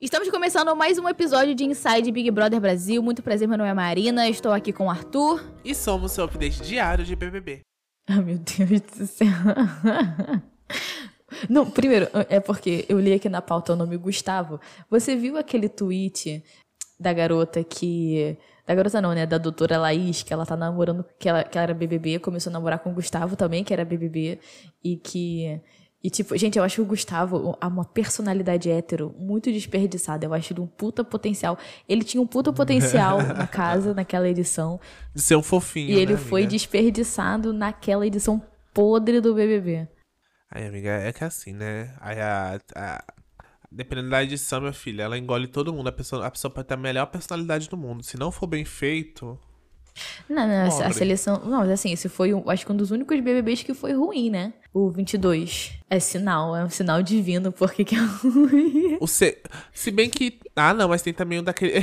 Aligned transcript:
Estamos 0.00 0.30
começando 0.30 0.76
mais 0.76 0.96
um 0.96 1.08
episódio 1.08 1.56
de 1.56 1.64
Inside 1.64 2.12
Big 2.12 2.30
Brother 2.30 2.60
Brasil. 2.60 3.02
Muito 3.02 3.20
prazer, 3.20 3.48
meu 3.48 3.58
nome 3.58 3.68
é 3.68 3.74
Marina, 3.74 4.28
estou 4.28 4.52
aqui 4.52 4.72
com 4.72 4.86
o 4.86 4.90
Arthur. 4.90 5.42
E 5.64 5.74
somos 5.74 6.12
seu 6.12 6.24
update 6.24 6.62
diário 6.62 7.04
de 7.04 7.16
BBB. 7.16 7.60
Ah, 8.10 8.22
meu 8.22 8.38
Deus 8.38 8.80
do 8.80 9.06
céu. 9.06 9.28
Não, 11.50 11.70
primeiro, 11.70 12.08
é 12.30 12.40
porque 12.40 12.86
eu 12.88 12.98
li 12.98 13.12
aqui 13.12 13.28
na 13.28 13.42
pauta 13.42 13.74
o 13.74 13.76
nome 13.76 13.98
Gustavo. 13.98 14.58
Você 14.88 15.14
viu 15.14 15.36
aquele 15.36 15.68
tweet 15.68 16.42
da 16.98 17.12
garota 17.12 17.62
que. 17.62 18.38
Da 18.66 18.74
garota 18.74 19.02
não, 19.02 19.12
né? 19.12 19.26
Da 19.26 19.36
doutora 19.36 19.76
Laís, 19.76 20.22
que 20.22 20.32
ela 20.32 20.46
tá 20.46 20.56
namorando, 20.56 21.04
que 21.18 21.28
ela, 21.28 21.44
que 21.44 21.58
ela 21.58 21.64
era 21.64 21.74
BBB, 21.74 22.18
começou 22.18 22.48
a 22.48 22.54
namorar 22.54 22.78
com 22.78 22.90
o 22.90 22.94
Gustavo 22.94 23.36
também, 23.36 23.62
que 23.62 23.74
era 23.74 23.84
BBB, 23.84 24.38
e 24.82 24.96
que 24.96 25.60
e, 26.02 26.10
tipo, 26.10 26.36
gente, 26.36 26.56
eu 26.56 26.64
acho 26.64 26.80
o 26.80 26.84
Gustavo 26.84 27.58
uma 27.60 27.84
personalidade 27.84 28.70
hétero 28.70 29.14
muito 29.18 29.50
desperdiçada. 29.50 30.24
Eu 30.24 30.32
acho 30.32 30.52
ele 30.52 30.60
um 30.60 30.66
puta 30.66 31.02
potencial. 31.02 31.58
Ele 31.88 32.04
tinha 32.04 32.22
um 32.22 32.26
puta 32.26 32.52
potencial 32.52 33.18
na 33.34 33.48
casa, 33.48 33.92
naquela 33.92 34.28
edição. 34.28 34.80
De 35.12 35.20
ser 35.20 35.34
um 35.34 35.42
fofinho. 35.42 35.90
E 35.90 35.94
ele 35.94 36.12
né, 36.12 36.18
foi 36.18 36.46
desperdiçado 36.46 37.52
naquela 37.52 38.06
edição 38.06 38.40
podre 38.72 39.20
do 39.20 39.34
BBB. 39.34 39.88
Aí, 40.50 40.66
amiga, 40.66 40.90
é 40.90 41.12
que 41.12 41.24
é 41.24 41.26
assim, 41.26 41.52
né? 41.52 41.92
Aí 42.00 42.20
a, 42.20 42.60
a, 42.76 43.04
Dependendo 43.70 44.10
da 44.10 44.22
edição, 44.22 44.60
minha 44.60 44.72
filha, 44.72 45.02
ela 45.02 45.18
engole 45.18 45.46
todo 45.46 45.74
mundo. 45.74 45.88
A 45.88 45.92
pessoa, 45.92 46.24
a 46.24 46.30
pessoa 46.30 46.50
pode 46.50 46.68
ter 46.68 46.74
a 46.74 46.78
melhor 46.78 47.06
personalidade 47.06 47.68
do 47.68 47.76
mundo. 47.76 48.02
Se 48.02 48.16
não 48.16 48.30
for 48.30 48.46
bem 48.46 48.64
feito, 48.64 49.38
não, 50.28 50.46
não, 50.46 50.66
a 50.66 50.92
seleção. 50.92 51.40
Não, 51.44 51.58
mas 51.58 51.70
assim, 51.70 51.92
esse 51.92 52.08
foi, 52.08 52.30
acho 52.46 52.66
que 52.66 52.72
um 52.72 52.76
dos 52.76 52.90
únicos 52.90 53.18
BBBs 53.20 53.62
que 53.62 53.74
foi 53.74 53.92
ruim, 53.92 54.30
né? 54.30 54.52
O 54.72 54.90
22. 54.90 55.72
É 55.90 55.98
sinal, 55.98 56.54
é 56.54 56.64
um 56.64 56.70
sinal 56.70 57.02
divino, 57.02 57.50
porque 57.50 57.84
que 57.84 57.94
é 57.94 57.98
ruim. 58.22 58.98
O 59.00 59.06
se, 59.06 59.38
se 59.72 59.90
bem 59.90 60.08
que. 60.08 60.38
Ah, 60.54 60.74
não, 60.74 60.88
mas 60.88 61.02
tem 61.02 61.12
também 61.12 61.38
o 61.38 61.42
daquele. 61.42 61.82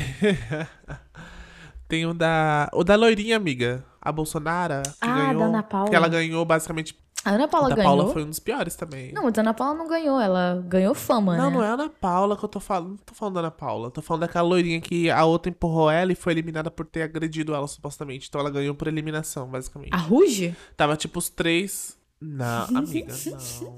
tem 1.88 2.06
o 2.06 2.14
da. 2.14 2.70
O 2.74 2.84
da 2.84 2.96
loirinha, 2.96 3.36
amiga. 3.36 3.84
A 4.02 4.12
Bolsonaro. 4.12 4.84
Que 4.84 4.98
ah, 5.02 5.16
ganhou, 5.16 5.40
da 5.40 5.46
Ana 5.46 5.64
Paula. 5.64 5.90
Que 5.90 5.96
ela 5.96 6.08
ganhou 6.08 6.46
basicamente 6.46 6.96
a 7.26 7.32
Ana 7.32 7.48
Paula 7.48 7.70
da 7.70 7.76
ganhou. 7.76 7.98
Paula 7.98 8.14
foi 8.14 8.24
um 8.24 8.30
dos 8.30 8.38
piores 8.38 8.76
também. 8.76 9.12
Não, 9.12 9.24
mas 9.24 9.36
a 9.36 9.42
Ana 9.42 9.54
Paula 9.56 9.74
não 9.74 9.88
ganhou, 9.88 10.22
ela 10.22 10.64
ganhou 10.68 10.94
fama, 10.94 11.36
não, 11.36 11.46
né? 11.46 11.50
Não, 11.50 11.58
não 11.58 11.66
é 11.66 11.70
a 11.70 11.74
Ana 11.74 11.90
Paula 11.90 12.38
que 12.38 12.46
eu 12.46 12.50
tô 12.50 12.60
falando. 12.60 12.90
Não 12.90 12.98
tô 12.98 13.16
falando 13.16 13.34
da 13.34 13.40
Ana 13.40 13.52
Paula. 13.52 13.90
Tô 13.90 14.00
falando 14.00 14.22
daquela 14.22 14.48
loirinha 14.48 14.80
que 14.80 15.10
a 15.10 15.26
outra 15.26 15.50
empurrou 15.50 15.90
ela 15.90 16.12
e 16.12 16.16
foi 16.16 16.34
eliminada 16.34 16.70
por 16.70 16.86
ter 16.86 17.02
agredido 17.02 17.56
ela, 17.56 17.68
supostamente. 17.68 18.28
Então 18.30 18.40
ela 18.40 18.52
ganhou 18.52 18.76
por 18.76 18.88
eliminação, 18.88 19.48
basicamente. 19.48 19.92
A 19.92 19.98
Ruge? 19.98 20.56
Tava 20.78 20.96
tipo 20.96 21.18
os 21.18 21.28
três. 21.28 21.98
Não, 22.22 22.68
amiga, 22.78 23.12
não. 23.32 23.76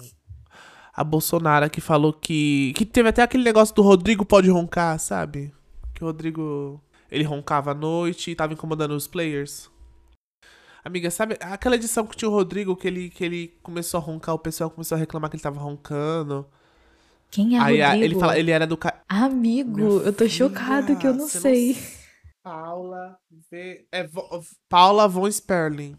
A 0.93 1.03
Bolsonaro 1.05 1.69
que 1.69 1.79
falou 1.79 2.11
que. 2.11 2.73
Que 2.75 2.85
teve 2.85 3.07
até 3.07 3.21
aquele 3.21 3.45
negócio 3.45 3.73
do 3.73 3.81
Rodrigo 3.81 4.25
pode 4.25 4.49
roncar, 4.49 4.99
sabe? 4.99 5.53
Que 5.93 6.03
o 6.03 6.07
Rodrigo. 6.07 6.81
Ele 7.09 7.23
roncava 7.23 7.71
à 7.71 7.73
noite 7.73 8.31
e 8.31 8.35
tava 8.35 8.51
incomodando 8.51 8.91
os 8.91 9.07
players. 9.07 9.69
Amiga, 10.87 11.11
sabe 11.11 11.37
aquela 11.41 11.75
edição 11.75 12.07
que 12.07 12.15
tinha 12.15 12.29
o 12.29 12.31
Rodrigo, 12.31 12.73
que 12.73 12.87
ele, 12.87 13.09
que 13.09 13.21
ele 13.21 13.59
começou 13.61 13.97
a 13.97 14.01
roncar, 14.01 14.33
o 14.33 14.39
pessoal 14.39 14.69
começou 14.69 14.95
a 14.95 14.99
reclamar 14.99 15.29
que 15.29 15.35
ele 15.35 15.43
tava 15.43 15.59
roncando. 15.59 16.47
Quem 17.29 17.57
é 17.57 17.59
Aí, 17.59 17.81
Rodrigo? 17.81 18.05
ele 18.05 18.15
fala, 18.17 18.39
ele 18.39 18.51
era 18.51 18.65
do 18.65 18.77
ca... 18.77 19.03
Amigo, 19.05 19.75
Meu 19.75 20.01
eu 20.01 20.13
tô 20.13 20.19
filha, 20.19 20.29
chocado 20.29 20.97
que 20.97 21.05
eu 21.05 21.13
não 21.13 21.27
sei. 21.27 21.73
Não... 21.73 21.81
Paula 22.41 23.17
v... 23.51 23.85
é, 23.91 24.07
vo... 24.07 24.23
Paula 24.69 25.09
von 25.09 25.29
Sperling. 25.29 25.97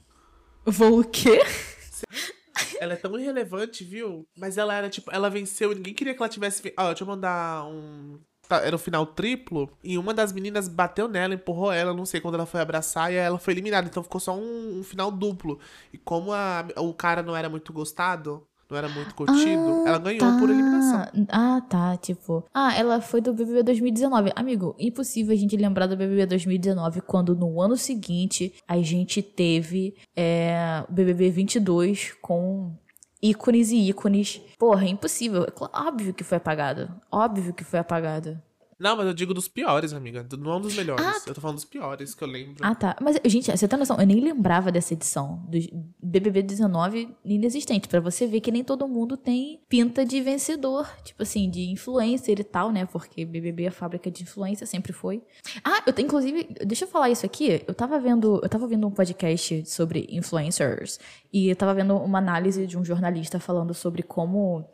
Vou 0.65 1.01
o 1.01 1.05
quê? 1.05 1.39
Ela 2.81 2.95
é 2.95 2.97
tão 2.97 3.19
irrelevante, 3.19 3.85
viu? 3.85 4.27
Mas 4.37 4.57
ela 4.57 4.75
era 4.75 4.89
tipo, 4.89 5.11
ela 5.13 5.29
venceu 5.29 5.73
e 5.73 5.75
ninguém 5.75 5.93
queria 5.93 6.15
que 6.15 6.23
ela 6.23 6.29
tivesse. 6.29 6.63
Ó, 6.79 6.85
oh, 6.85 6.87
deixa 6.87 7.03
eu 7.03 7.09
mandar 7.09 7.67
um 7.67 8.21
era 8.51 8.75
o 8.75 8.79
final 8.79 9.07
triplo, 9.07 9.71
e 9.83 9.99
uma 9.99 10.15
das 10.15 10.33
meninas 10.33 10.69
bateu 10.69 11.09
nela, 11.09 11.35
empurrou 11.35 11.73
ela, 11.73 11.93
não 11.93 12.07
sei 12.07 12.21
quando 12.21 12.35
ela 12.35 12.47
foi 12.47 12.61
abraçar, 12.61 13.13
e 13.13 13.17
ela 13.17 13.39
foi 13.39 13.55
eliminada. 13.55 13.87
Então 13.87 14.03
ficou 14.03 14.21
só 14.21 14.35
um, 14.35 14.81
um 14.81 14.83
final 14.83 15.11
duplo. 15.11 15.59
E 15.93 15.99
como 15.99 16.33
a, 16.33 16.67
o 16.77 16.93
cara 16.95 17.23
não 17.23 17.37
era 17.37 17.49
muito 17.49 17.73
gostado, 17.73 18.47
não 18.71 18.77
era 18.77 18.89
muito 18.89 19.15
curtido, 19.15 19.85
ah, 19.85 19.89
ela 19.89 19.99
ganhou 19.99 20.21
tá. 20.21 20.39
por 20.39 20.51
eliminação. 20.51 21.27
Ah, 21.31 21.63
tá, 21.69 21.97
tipo. 21.97 22.45
Ah, 22.53 22.75
ela 22.77 23.01
foi 23.01 23.21
do 23.21 23.33
BBB 23.33 23.63
2019. 23.63 24.31
Amigo, 24.37 24.77
impossível 24.79 25.33
a 25.33 25.37
gente 25.37 25.57
lembrar 25.57 25.87
do 25.87 25.97
BBB 25.97 26.27
2019 26.27 27.01
quando 27.01 27.35
no 27.35 27.63
ano 27.63 27.77
seguinte 27.77 28.53
a 28.67 28.77
gente 28.79 29.23
teve 29.23 29.97
é, 30.15 30.85
o 30.87 30.93
BBB 30.93 31.31
22 31.31 32.15
com 32.21 32.75
ícones 33.23 33.71
e 33.71 33.89
ícones. 33.89 34.41
Porra, 34.59 34.85
é 34.85 34.89
impossível. 34.89 35.47
Óbvio 35.73 36.13
que 36.13 36.23
foi 36.23 36.37
apagado. 36.37 36.91
Óbvio 37.11 37.55
que 37.55 37.65
foi 37.65 37.79
apagado. 37.79 38.39
Não, 38.79 38.97
mas 38.97 39.07
eu 39.07 39.15
digo 39.15 39.35
dos 39.35 39.49
piores, 39.49 39.93
amiga. 39.93 40.25
Não 40.39 40.53
é 40.53 40.57
um 40.57 40.61
dos 40.61 40.77
melhores. 40.77 41.05
Ah, 41.05 41.21
eu 41.27 41.35
tô 41.35 41.41
falando 41.41 41.57
dos 41.57 41.65
piores 41.65 42.15
que 42.15 42.23
eu 42.23 42.29
lembro. 42.29 42.57
Ah, 42.61 42.75
tá. 42.75 42.97
Mas, 43.01 43.19
gente, 43.25 43.51
você 43.51 43.67
tem 43.67 43.79
noção? 43.79 43.99
Eu 43.99 44.07
nem 44.07 44.21
lembrava 44.21 44.71
dessa 44.71 44.95
edição. 44.95 45.45
Do 45.49 45.59
BBB 46.01 46.43
19 46.43 47.09
inexistente. 47.25 47.89
para 47.89 48.01
você 48.01 48.27
ver 48.27 48.41
que 48.41 48.53
nem 48.53 48.63
todo 48.63 48.87
mundo 48.87 49.17
tem 49.17 49.61
pinta 49.69 50.05
de 50.05 50.21
vencedor. 50.21 50.89
Tipo 51.03 51.25
assim, 51.25 51.51
de 51.51 51.71
influencer 51.71 52.39
e 52.39 52.45
tal, 52.45 52.71
né? 52.71 52.87
Porque 52.87 53.25
BBB 53.25 53.65
é 53.65 53.71
fábrica 53.71 54.11
de 54.11 54.23
influência, 54.23 54.65
sempre 54.65 54.93
foi. 54.93 55.23
Ah, 55.65 55.83
eu 55.85 55.93
tenho, 55.93 56.07
inclusive, 56.07 56.49
deixa 56.65 56.85
eu 56.85 56.89
falar 56.89 57.11
isso 57.11 57.27
aqui. 57.27 57.65
Eu 57.67 57.75
tava 57.75 57.99
vendo, 57.99 58.41
eu 58.43 58.49
tava 58.49 58.69
vendo 58.69 58.87
um 58.87 58.93
podcast 58.93 59.69
sobre 59.69 60.07
influencers. 60.11 61.01
E 61.33 61.49
eu 61.49 61.57
tava 61.57 61.75
vendo 61.75 61.97
uma 61.97 62.19
análise 62.19 62.65
de 62.67 62.79
um 62.79 62.85
jornalista 62.85 63.41
falando 63.41 63.75
sobre 63.75 64.03
como 64.05 64.65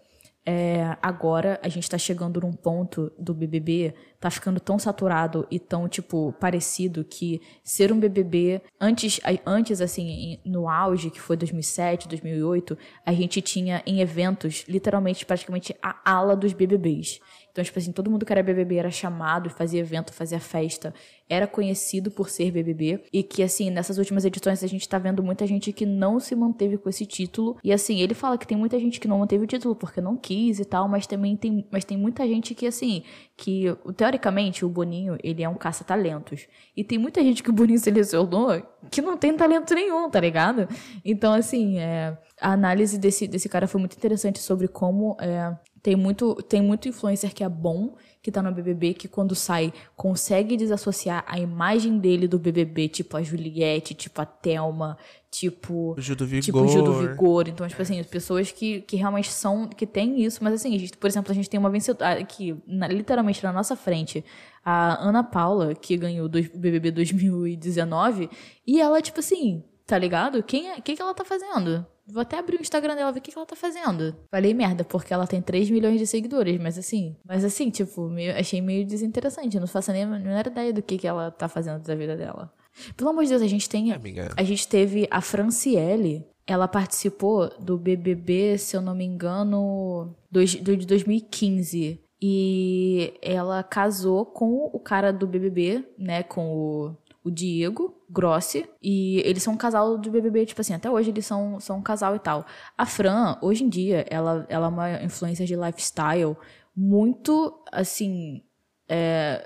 é, 0.47 0.97
agora 1.01 1.59
a 1.63 1.69
gente 1.69 1.89
tá 1.89 1.97
chegando 1.97 2.41
num 2.41 2.53
ponto 2.53 3.11
do 3.19 3.33
BBB, 3.33 3.95
tá 4.21 4.31
ficando 4.31 4.61
tão 4.61 4.79
saturado 4.79 5.47
e 5.51 5.59
tão, 5.59 5.89
tipo, 5.89 6.35
parecido 6.35 7.03
que 7.03 7.41
ser 7.63 7.91
um 7.91 7.99
BBB, 7.99 8.61
antes, 8.79 9.21
antes 9.47 9.81
assim, 9.81 10.39
no 10.45 10.69
auge, 10.69 11.11
que 11.11 11.21
foi 11.21 11.37
2007, 11.37 12.09
2008, 12.09 12.77
a 13.07 13.13
gente 13.13 13.41
tinha 13.41 13.83
em 13.87 14.01
eventos, 14.01 14.65
literalmente, 14.69 15.25
praticamente 15.25 15.75
a 15.83 15.99
ala 16.05 16.37
dos 16.37 16.53
BBBs. 16.53 17.21
Então, 17.55 17.63
tipo 17.63 17.79
assim, 17.79 17.93
todo 17.93 18.11
mundo 18.11 18.27
que 18.27 18.33
era 18.33 18.43
BBB 18.43 18.75
era 18.75 18.91
chamado, 18.91 19.49
fazia 19.49 19.79
evento, 19.79 20.13
fazia 20.13 20.41
festa, 20.41 20.93
era 21.29 21.47
conhecido 21.47 22.11
por 22.11 22.29
ser 22.29 22.51
BBB. 22.51 23.05
E 23.13 23.23
que, 23.23 23.45
assim, 23.45 23.71
nessas 23.71 23.97
últimas 23.97 24.25
edições 24.25 24.65
a 24.65 24.67
gente 24.67 24.89
tá 24.89 24.99
vendo 24.99 25.23
muita 25.23 25.47
gente 25.47 25.73
que 25.73 25.87
não 25.87 26.19
se 26.19 26.35
manteve 26.35 26.77
com 26.77 26.89
esse 26.89 27.07
título. 27.07 27.57
E, 27.63 27.73
assim, 27.73 28.01
ele 28.01 28.13
fala 28.13 28.37
que 28.37 28.45
tem 28.45 28.59
muita 28.59 28.77
gente 28.81 28.99
que 28.99 29.07
não 29.07 29.21
manteve 29.21 29.45
o 29.45 29.47
título 29.47 29.77
porque 29.77 30.01
não 30.01 30.17
quis 30.17 30.59
e 30.59 30.65
tal, 30.65 30.89
mas 30.89 31.07
também 31.07 31.37
tem, 31.37 31.65
mas 31.71 31.85
tem 31.85 31.97
muita 31.97 32.27
gente 32.27 32.57
que, 32.57 32.67
assim, 32.67 33.05
que 33.37 33.67
teoricamente 33.97 34.65
o 34.65 34.69
Boninho, 34.69 35.17
ele 35.23 35.45
é 35.45 35.49
um 35.49 35.55
caça-talentos. 35.55 36.49
E 36.77 36.83
tem 36.83 36.99
muita 36.99 37.23
gente 37.23 37.41
que 37.41 37.51
o 37.51 37.53
Boninho 37.53 37.79
selecionou 37.79 38.61
que 38.91 39.01
não 39.01 39.17
tem 39.17 39.33
talento 39.37 39.73
nenhum, 39.77 40.11
tá 40.11 40.19
ligado? 40.19 40.69
Então, 41.05 41.33
assim, 41.33 41.79
é, 41.79 42.19
a 42.41 42.51
análise 42.51 42.99
desse, 42.99 43.29
desse 43.29 43.49
cara 43.49 43.69
foi 43.69 43.79
muito 43.79 43.97
interessante 43.97 44.41
sobre 44.41 44.67
como 44.67 45.17
é, 45.21 45.57
tem 45.85 45.95
muito, 45.95 46.35
tem 46.37 46.63
muito 46.63 46.89
influencer 46.89 47.35
que 47.35 47.45
é 47.45 47.49
bom, 47.49 47.95
que 48.23 48.33
tá 48.33 48.41
no 48.41 48.51
BBB, 48.51 48.95
que 48.95 49.07
quando 49.07 49.35
sai 49.35 49.71
consegue 49.95 50.57
desassociar 50.57 51.23
a 51.29 51.39
imagem 51.39 51.99
dele 51.99 52.27
do 52.27 52.39
BBB, 52.39 52.89
tipo 52.89 53.19
a 53.19 53.23
Juliette, 53.23 53.93
tipo 53.93 54.19
a 54.23 54.25
Thelma, 54.25 54.97
tipo. 55.31 55.95
Gil 55.99 56.17
do 56.17 56.25
Vigor. 56.25 56.43
Tipo 56.43 56.69
Gil 56.69 56.83
do 56.83 56.95
Vigor. 56.95 57.49
Então, 57.49 57.69
tipo 57.69 57.83
assim, 57.83 58.03
pessoas 58.03 58.51
que, 58.51 58.81
que 58.81 58.97
realmente 58.97 59.31
são, 59.31 59.69
que 59.69 59.87
tem 59.87 60.23
isso, 60.23 60.43
mas 60.43 60.55
assim, 60.55 60.79
gente, 60.79 60.97
por 60.97 61.07
exemplo, 61.07 61.31
a 61.31 61.35
gente 61.35 61.51
tem 61.51 61.61
uma 61.61 61.69
vencedora 61.69 62.19
aqui, 62.19 62.57
na, 62.67 62.89
literalmente 62.89 63.45
na 63.45 63.53
nossa 63.53 63.77
frente, 63.77 64.25
a 64.65 65.07
Ana 65.07 65.23
Paula, 65.23 65.75
que 65.75 65.99
ganhou 65.99 66.25
o 66.25 66.31
BBB 66.31 66.93
2019, 66.93 68.31
e 68.67 68.81
ela, 68.81 69.03
tipo 69.03 69.21
assim, 69.21 69.63
tá 69.87 69.99
ligado? 69.99 70.43
Quem 70.43 70.71
é, 70.71 70.81
que, 70.81 70.97
que 70.97 71.03
ela 71.03 71.13
tá 71.13 71.27
fazendo? 71.27 71.87
Vou 72.07 72.21
até 72.21 72.39
abrir 72.39 72.59
o 72.59 72.61
Instagram 72.61 72.95
dela 72.95 73.13
ver 73.13 73.21
o 73.21 73.23
que, 73.23 73.33
que 73.33 73.39
ela 73.39 73.47
tá 73.47 73.57
fazendo. 73.57 74.15
Falei 74.31 74.53
merda, 74.53 74.85
porque 74.85 75.13
ela 75.13 75.27
tem 75.27 75.41
3 75.41 75.71
milhões 75.71 75.99
de 75.99 76.07
seguidores, 76.07 76.61
mas 76.61 76.79
assim. 76.79 77.17
Mas 77.27 77.45
assim, 77.45 77.71
tipo, 77.71 78.09
meio, 78.09 78.37
achei 78.37 78.61
meio 78.61 78.87
desinteressante. 78.87 79.59
Não 79.59 79.67
faço 79.67 79.91
nem 79.93 80.05
a 80.05 80.07
menor 80.07 80.47
ideia 80.47 80.73
do 80.73 80.83
que, 80.83 80.99
que 80.99 81.07
ela 81.07 81.31
tá 81.31 81.49
fazendo 81.49 81.83
da 81.83 81.95
vida 81.95 82.17
dela. 82.17 82.53
Pelo 82.97 83.11
amor 83.11 83.25
de 83.25 83.31
Deus, 83.31 83.43
a 83.43 83.47
gente 83.47 83.69
tem. 83.69 83.93
Amiga. 83.93 84.33
A 84.37 84.43
gente 84.43 84.69
teve 84.69 85.09
a 85.11 85.21
Franciele. 85.21 86.27
Ela 86.47 86.69
participou 86.69 87.49
do 87.59 87.79
BBB, 87.79 88.59
se 88.59 88.77
eu 88.77 88.83
não 88.83 88.95
me 88.95 89.05
engano, 89.05 90.15
dois, 90.31 90.55
do, 90.57 90.77
de 90.77 90.87
2015. 90.87 92.01
E 92.21 93.15
ela 93.23 93.63
casou 93.63 94.27
com 94.27 94.71
o 94.73 94.79
cara 94.79 95.11
do 95.11 95.27
BBB, 95.27 95.85
né? 95.99 96.23
Com 96.23 96.53
o 96.53 96.97
o 97.25 97.31
Diego 97.31 98.05
Grossi, 98.11 98.69
e 98.83 99.21
eles 99.25 99.43
são 99.43 99.55
um 99.55 99.57
casal 99.57 99.97
de 99.97 100.11
BBB, 100.11 100.45
tipo 100.45 100.61
assim, 100.61 100.75
até 100.75 100.91
hoje 100.91 101.11
eles 101.11 101.25
são, 101.25 101.59
são 101.59 101.79
um 101.79 101.83
casal 101.83 102.15
e 102.15 102.19
tal. 102.19 102.45
A 102.77 102.85
Fran, 102.85 103.39
hoje 103.41 103.65
em 103.65 103.69
dia, 103.69 104.05
ela, 104.11 104.45
ela 104.49 104.67
é 104.67 104.69
uma 104.69 105.03
influência 105.03 105.47
de 105.47 105.57
lifestyle 105.57 106.37
muito, 106.77 107.65
assim, 107.73 108.43
é, 108.87 109.43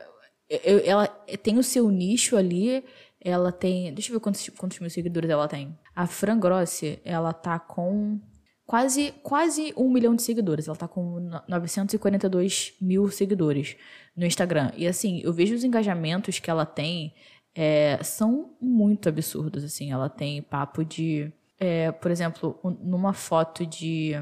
ela 0.84 1.06
tem 1.42 1.56
o 1.56 1.62
seu 1.62 1.88
nicho 1.88 2.36
ali, 2.36 2.84
ela 3.20 3.52
tem, 3.52 3.94
deixa 3.94 4.10
eu 4.10 4.14
ver 4.14 4.20
quantos, 4.20 4.48
quantos 4.50 4.81
mil 4.81 4.90
seguidores 4.90 5.31
ela 5.31 5.46
tem. 5.46 5.78
A 5.94 6.06
Fran 6.06 6.38
Grossi, 6.38 7.00
ela 7.04 7.32
tá 7.32 7.60
com 7.60 8.20
quase, 8.66 9.14
quase 9.22 9.72
um 9.76 9.90
milhão 9.90 10.14
de 10.14 10.22
seguidores. 10.22 10.69
Ela 10.69 10.76
tá 10.76 10.86
com 10.86 11.19
942 11.48 12.74
mil 12.81 13.08
seguidores 13.08 13.76
no 14.16 14.26
Instagram. 14.26 14.70
E 14.76 14.86
assim, 14.86 15.20
eu 15.24 15.32
vejo 15.32 15.54
os 15.54 15.64
engajamentos 15.64 16.38
que 16.38 16.50
ela 16.50 16.66
tem 16.66 17.14
é, 17.60 17.99
são 18.05 18.50
muito 18.60 19.08
absurdos. 19.08 19.64
Assim, 19.64 19.90
ela 19.90 20.08
tem 20.08 20.40
papo 20.40 20.84
de. 20.84 21.32
É, 21.58 21.90
por 21.90 22.08
exemplo, 22.08 22.56
numa 22.81 23.12
foto 23.12 23.66
de. 23.66 24.14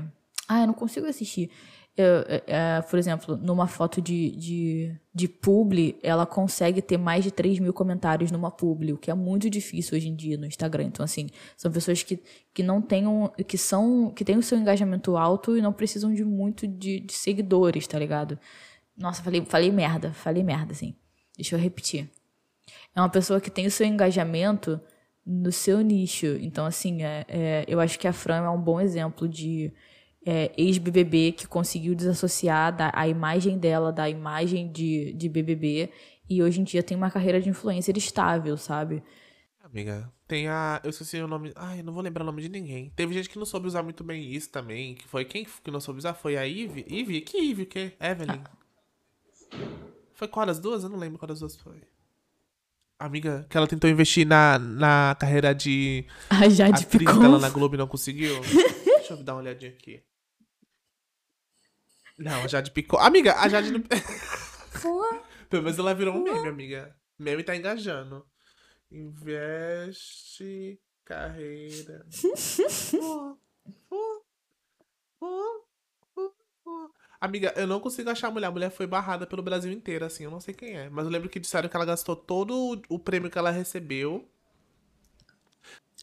Ah, 0.49 0.63
eu 0.63 0.69
não 0.69 0.73
consigo 0.73 1.07
assistir. 1.07 1.51
É, 1.99 2.43
é, 2.47 2.83
por 2.83 2.99
exemplo, 2.99 3.37
numa 3.37 3.67
foto 3.67 4.01
de, 4.01 4.31
de, 4.37 5.01
de 5.15 5.29
publi, 5.29 5.99
ela 6.03 6.25
consegue 6.25 6.81
ter 6.81 6.97
mais 6.97 7.25
de 7.25 7.31
3 7.31 7.59
mil 7.59 7.75
comentários 7.75 8.31
numa 8.31 8.51
publi, 8.51 8.95
o 8.95 8.99
que 8.99 9.11
é 9.11 9.15
muito 9.15 9.51
difícil 9.51 9.99
hoje 9.99 10.09
em 10.09 10.17
dia 10.17 10.39
no 10.39 10.47
Instagram. 10.47 10.85
Então, 10.85 11.05
assim, 11.05 11.29
são 11.59 11.71
pessoas 11.71 12.03
que, 12.03 12.19
que 12.55 12.63
não 12.63 12.81
tenham, 12.81 13.31
que 13.47 13.59
são, 13.59 14.11
que 14.17 14.25
têm 14.25 14.39
o 14.39 14.43
seu 14.43 14.57
engajamento 14.57 15.15
alto 15.15 15.59
e 15.59 15.61
não 15.61 15.75
precisam 15.75 16.13
de 16.15 16.25
muito 16.25 16.67
de, 16.67 17.01
de 17.01 17.13
seguidores, 17.13 17.87
tá 17.87 17.99
ligado? 17.99 18.39
Nossa, 18.97 19.23
falei, 19.23 19.45
falei 19.45 19.71
merda, 19.71 20.11
falei 20.15 20.43
merda, 20.43 20.73
assim. 20.73 20.95
Deixa 21.37 21.55
eu 21.55 21.61
repetir. 21.61 22.09
É 22.97 23.01
uma 23.01 23.11
pessoa 23.11 23.41
que 23.41 23.51
tem 23.51 23.67
o 23.67 23.71
seu 23.71 23.87
engajamento 23.87 24.81
no 25.25 25.53
seu 25.53 25.83
nicho. 25.83 26.27
Então, 26.41 26.65
assim, 26.65 27.03
é, 27.03 27.27
é 27.29 27.65
eu 27.69 27.79
acho 27.79 27.99
que 27.99 28.09
a 28.09 28.13
Fran 28.13 28.45
é 28.45 28.51
um 28.51 28.61
bom 28.61 28.81
exemplo 28.81 29.29
de 29.29 29.71
é, 30.25 30.51
ex-BBB 30.57 31.33
que 31.33 31.47
conseguiu 31.47 31.95
desassociar 31.95 32.75
da, 32.75 32.91
a 32.95 33.07
imagem 33.07 33.59
dela 33.59 33.93
da 33.93 34.09
imagem 34.09 34.73
de, 34.73 35.13
de 35.13 35.29
BBB 35.29 35.91
e 36.29 36.43
hoje 36.43 36.61
em 36.61 36.65
dia 36.65 36.83
tem 36.83 36.97
uma 36.97 37.11
carreira 37.11 37.41
de 37.41 37.51
influencer 37.51 37.97
estável, 37.97 38.57
sabe? 38.57 39.03
Amiga, 39.63 40.11
tem 40.27 40.49
a. 40.49 40.81
Eu 40.83 40.91
esqueci 40.91 41.19
o 41.19 41.29
nome. 41.29 41.53
Ai, 41.55 41.83
não 41.83 41.93
vou 41.93 42.03
lembrar 42.03 42.23
o 42.23 42.27
nome 42.27 42.41
de 42.41 42.49
ninguém. 42.49 42.91
Teve 42.97 43.13
gente 43.13 43.29
que 43.29 43.39
não 43.39 43.45
soube 43.45 43.67
usar 43.67 43.83
muito 43.83 44.03
bem 44.03 44.33
isso 44.33 44.51
também. 44.51 44.95
Que 44.95 45.07
foi 45.07 45.25
quem 45.25 45.45
que 45.45 45.71
não 45.71 45.81
soube 45.81 45.99
usar? 45.99 46.15
Foi 46.15 46.37
a 46.37 46.43
Ivy? 46.45 46.87
Ivy? 46.89 47.21
Que 47.21 47.39
Ivy? 47.39 47.63
O 47.65 47.67
quê? 47.67 47.93
Evelyn? 48.01 48.41
Ah. 48.45 48.51
Foi 50.15 50.29
qual 50.29 50.47
das 50.47 50.59
duas? 50.59 50.83
Eu 50.83 50.89
não 50.89 50.99
lembro 50.99 51.19
qual 51.19 51.29
das 51.29 51.41
duas 51.41 51.57
foi. 51.57 51.83
Amiga, 52.99 53.47
que 53.51 53.57
ela 53.57 53.67
tentou 53.67 53.91
investir 53.91 54.27
na, 54.27 54.59
na 54.59 55.17
carreira 55.21 55.55
de. 55.55 56.07
A 56.31 56.49
Jade 56.49 56.85
atriz 56.85 57.05
Picon. 57.11 57.21
dela 57.21 57.39
na 57.39 57.51
Globo 57.51 57.75
e 57.75 57.79
não 57.79 57.87
conseguiu. 57.87 58.41
Deixa 58.85 59.13
eu 59.13 59.23
dar 59.23 59.35
uma 59.35 59.43
olhadinha 59.43 59.71
aqui. 59.71 60.03
Não, 62.19 62.43
a 62.43 62.49
Jade 62.49 62.71
picou. 62.71 62.99
Amiga, 62.99 63.37
a 63.37 63.49
Jade 63.49 63.71
não. 63.71 63.83
Pelo 65.51 65.63
menos 65.63 65.79
ela 65.79 65.95
virou 65.95 66.15
um 66.15 66.23
meme, 66.23 66.49
amiga. 66.49 66.97
Meme 67.19 67.45
tá 67.45 67.55
engajando. 67.55 68.27
Investe 68.91 70.81
carreira. 71.05 72.07
Amiga, 77.21 77.53
eu 77.57 77.67
não 77.67 77.81
consigo 77.81 78.11
achar 78.11 78.29
a 78.29 78.31
mulher. 78.31 78.47
A 78.47 78.51
mulher 78.51 78.71
foi 78.71 78.87
barrada 78.87 79.27
pelo 79.27 79.43
Brasil 79.43 79.73
inteiro, 79.73 80.05
assim. 80.05 80.25
Eu 80.25 80.31
não 80.31 80.41
sei 80.41 80.55
quem 80.55 80.77
é. 80.77 80.89
Mas 80.89 81.05
eu 81.05 81.11
lembro 81.11 81.29
que 81.29 81.41
disseram 81.41 81.69
que 81.69 81.77
ela 81.77 81.85
gastou 81.85 82.15
todo 82.15 82.81
o 82.89 82.99
prêmio 82.99 83.31
que 83.31 83.39
ela 83.39 83.51
recebeu 83.51 84.29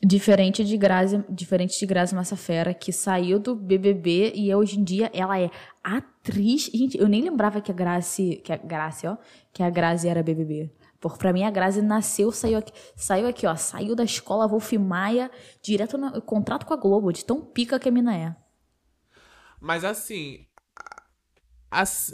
Diferente 0.05 0.65
de 0.65 0.75
Grazi, 0.75 1.23
diferente 1.29 1.79
de 1.79 1.85
Grazi 1.85 2.13
Massafera, 2.13 2.73
que 2.73 2.91
saiu 2.91 3.39
do 3.39 3.55
BBB 3.55 4.33
e 4.35 4.53
hoje 4.53 4.77
em 4.77 4.83
dia 4.83 5.09
ela 5.13 5.39
é 5.39 5.49
atriz. 5.81 6.69
Gente, 6.73 6.97
eu 6.97 7.07
nem 7.07 7.21
lembrava 7.21 7.61
que 7.61 7.71
a 7.71 7.73
Grazi, 7.73 8.41
que 8.43 8.51
a 8.51 8.57
Grazi, 8.57 9.07
ó, 9.07 9.15
que 9.53 9.63
a 9.63 9.69
Grazi 9.69 10.09
era 10.09 10.21
BBB. 10.21 10.69
Porque 10.99 11.17
pra 11.17 11.31
mim 11.31 11.43
a 11.43 11.49
Grazi 11.49 11.81
nasceu, 11.81 12.33
saiu 12.33 12.57
aqui, 12.57 12.73
saiu 12.97 13.27
aqui, 13.27 13.47
ó, 13.47 13.55
saiu 13.55 13.95
da 13.95 14.03
escola 14.03 14.45
Wolf 14.45 14.73
Maia, 14.73 15.31
direto 15.61 15.97
no 15.97 16.21
contrato 16.21 16.65
com 16.65 16.73
a 16.73 16.77
Globo, 16.77 17.13
de 17.13 17.23
tão 17.23 17.39
pica 17.39 17.79
que 17.79 17.87
a 17.87 17.91
mina 17.91 18.13
é. 18.13 18.35
Mas 19.61 19.85
assim, 19.85 20.45
as, 21.73 22.13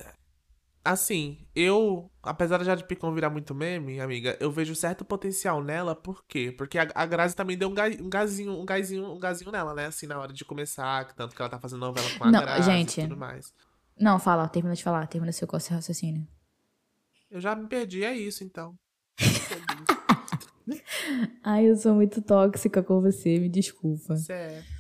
Assim, 0.84 1.46
eu, 1.54 2.10
apesar 2.24 2.58
de 2.58 2.66
Jade 2.66 2.86
Picon 2.86 3.14
virar 3.14 3.30
muito 3.30 3.54
meme, 3.54 4.00
amiga, 4.00 4.38
eu 4.40 4.50
vejo 4.50 4.74
certo 4.74 5.04
potencial 5.04 5.62
nela, 5.62 5.94
por 5.94 6.24
quê? 6.26 6.54
Porque 6.58 6.80
a, 6.80 6.88
a 6.96 7.06
Grazi 7.06 7.36
também 7.36 7.58
deu 7.58 7.70
um, 7.70 7.74
ga, 7.74 7.88
um 8.02 8.10
gazinho, 8.10 8.54
um 8.54 8.66
gazinho, 8.66 9.06
um 9.06 9.20
gazinho 9.20 9.52
nela, 9.52 9.76
né? 9.76 9.88
Assim, 9.88 10.08
na 10.08 10.18
hora 10.18 10.32
de 10.32 10.46
começar, 10.46 11.14
tanto 11.14 11.36
que 11.36 11.42
ela 11.42 11.52
tá 11.52 11.60
fazendo 11.60 11.82
novela 11.82 12.08
com 12.18 12.24
a 12.24 12.32
Não, 12.32 12.42
Grazi 12.42 12.64
gente, 12.64 13.02
e 13.02 13.04
tudo 13.04 13.18
mais. 13.18 13.54
Não, 14.00 14.18
fala, 14.18 14.48
termina 14.48 14.74
de 14.74 14.84
falar, 14.84 15.06
termina 15.08 15.34
seu 15.34 15.48
raciocínio. 15.48 16.26
Eu 17.30 17.42
já 17.42 17.56
me 17.56 17.68
perdi, 17.68 18.04
é 18.04 18.16
isso 18.16 18.44
então. 18.44 18.74
Ai, 21.44 21.66
eu 21.66 21.76
sou 21.76 21.94
muito 21.94 22.22
tóxica 22.22 22.82
com 22.82 23.02
você, 23.02 23.38
me 23.38 23.50
desculpa. 23.50 24.16
Certo. 24.16 24.79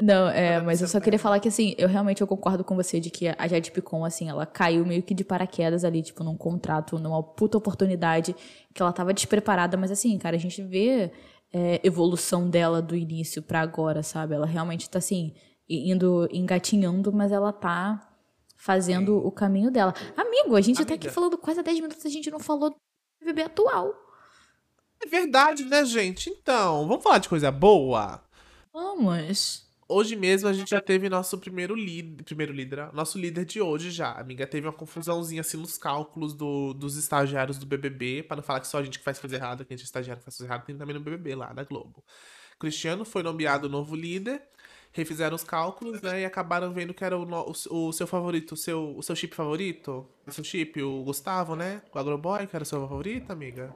Não, 0.00 0.28
é, 0.28 0.60
mas 0.62 0.80
eu 0.80 0.88
só 0.88 0.98
queria 0.98 1.18
falar 1.18 1.40
que, 1.40 1.48
assim, 1.48 1.74
eu 1.76 1.86
realmente 1.86 2.20
eu 2.22 2.26
concordo 2.26 2.64
com 2.64 2.74
você 2.74 2.98
de 2.98 3.10
que 3.10 3.28
a 3.28 3.46
Jade 3.46 3.70
Picon, 3.70 4.04
assim, 4.04 4.30
ela 4.30 4.46
caiu 4.46 4.84
meio 4.86 5.02
que 5.02 5.12
de 5.12 5.22
paraquedas 5.22 5.84
ali, 5.84 6.02
tipo, 6.02 6.24
num 6.24 6.36
contrato, 6.36 6.98
numa 6.98 7.22
puta 7.22 7.58
oportunidade, 7.58 8.34
que 8.74 8.80
ela 8.80 8.92
tava 8.92 9.12
despreparada, 9.12 9.76
mas 9.76 9.90
assim, 9.90 10.16
cara, 10.18 10.36
a 10.36 10.38
gente 10.38 10.62
vê 10.62 11.12
é, 11.52 11.80
evolução 11.84 12.48
dela 12.48 12.80
do 12.80 12.96
início 12.96 13.42
para 13.42 13.60
agora, 13.60 14.02
sabe? 14.02 14.34
Ela 14.34 14.46
realmente 14.46 14.88
tá, 14.88 14.98
assim, 14.98 15.34
indo, 15.68 16.26
engatinhando, 16.32 17.12
mas 17.12 17.30
ela 17.30 17.52
tá 17.52 18.08
fazendo 18.56 19.20
Sim. 19.20 19.26
o 19.26 19.30
caminho 19.30 19.70
dela. 19.70 19.94
Amigo, 20.16 20.56
a 20.56 20.60
gente 20.62 20.78
Amiga. 20.78 20.88
tá 20.88 20.94
aqui 20.94 21.10
falando 21.10 21.36
quase 21.36 21.60
há 21.60 21.62
10 21.62 21.80
minutos, 21.80 22.06
a 22.06 22.10
gente 22.10 22.30
não 22.30 22.40
falou 22.40 22.70
do 22.70 22.76
bebê 23.22 23.42
atual. 23.42 23.94
É 25.02 25.06
verdade, 25.06 25.64
né, 25.64 25.84
gente? 25.84 26.30
Então, 26.30 26.86
vamos 26.88 27.02
falar 27.02 27.18
de 27.18 27.28
coisa 27.28 27.50
boa? 27.50 28.22
Vamos 28.72 29.69
hoje 29.90 30.14
mesmo 30.14 30.48
a 30.48 30.52
gente 30.52 30.70
já 30.70 30.80
teve 30.80 31.08
nosso 31.08 31.36
primeiro 31.36 31.74
líder, 31.74 32.22
primeiro 32.22 32.52
líder, 32.52 32.92
nosso 32.92 33.18
líder 33.18 33.44
de 33.44 33.60
hoje 33.60 33.90
já. 33.90 34.12
Amiga 34.12 34.46
teve 34.46 34.66
uma 34.66 34.72
confusãozinha 34.72 35.40
assim 35.40 35.56
nos 35.56 35.76
cálculos 35.76 36.32
do, 36.32 36.72
dos 36.72 36.96
estagiários 36.96 37.58
do 37.58 37.66
BBB, 37.66 38.22
para 38.22 38.36
não 38.36 38.42
falar 38.42 38.60
que 38.60 38.68
só 38.68 38.78
a 38.78 38.82
gente 38.82 38.98
que 38.98 39.04
faz 39.04 39.18
coisa 39.18 39.36
errada, 39.36 39.64
que 39.64 39.74
a 39.74 39.76
gente 39.76 39.84
é 39.84 39.86
estagiário 39.86 40.20
que 40.20 40.24
faz 40.24 40.36
coisa 40.36 40.50
errada, 40.50 40.64
tem 40.64 40.76
também 40.76 40.94
no 40.94 41.00
BBB 41.00 41.34
lá 41.34 41.52
da 41.52 41.64
Globo. 41.64 42.04
Cristiano 42.58 43.04
foi 43.04 43.22
nomeado 43.22 43.68
novo 43.68 43.96
líder, 43.96 44.42
refizeram 44.92 45.34
os 45.34 45.42
cálculos, 45.42 46.00
né, 46.02 46.20
e 46.20 46.24
acabaram 46.24 46.72
vendo 46.72 46.94
que 46.94 47.04
era 47.04 47.18
o, 47.18 47.24
o, 47.24 47.88
o 47.88 47.92
seu 47.92 48.06
favorito, 48.06 48.52
o 48.52 48.56
seu, 48.56 48.96
o 48.96 49.02
seu 49.02 49.16
chip 49.16 49.34
favorito, 49.34 50.06
o 50.26 50.32
seu 50.32 50.44
chip, 50.44 50.80
o 50.82 51.02
Gustavo, 51.02 51.56
né, 51.56 51.82
o 51.92 51.98
Agroboy, 51.98 52.46
que 52.46 52.54
era 52.54 52.62
o 52.62 52.66
seu 52.66 52.80
favorito, 52.80 53.30
amiga. 53.30 53.74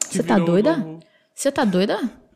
Você 0.00 0.22
tá 0.22 0.38
doida? 0.38 1.00
Você 1.34 1.52
tá 1.52 1.64
doida? 1.64 2.29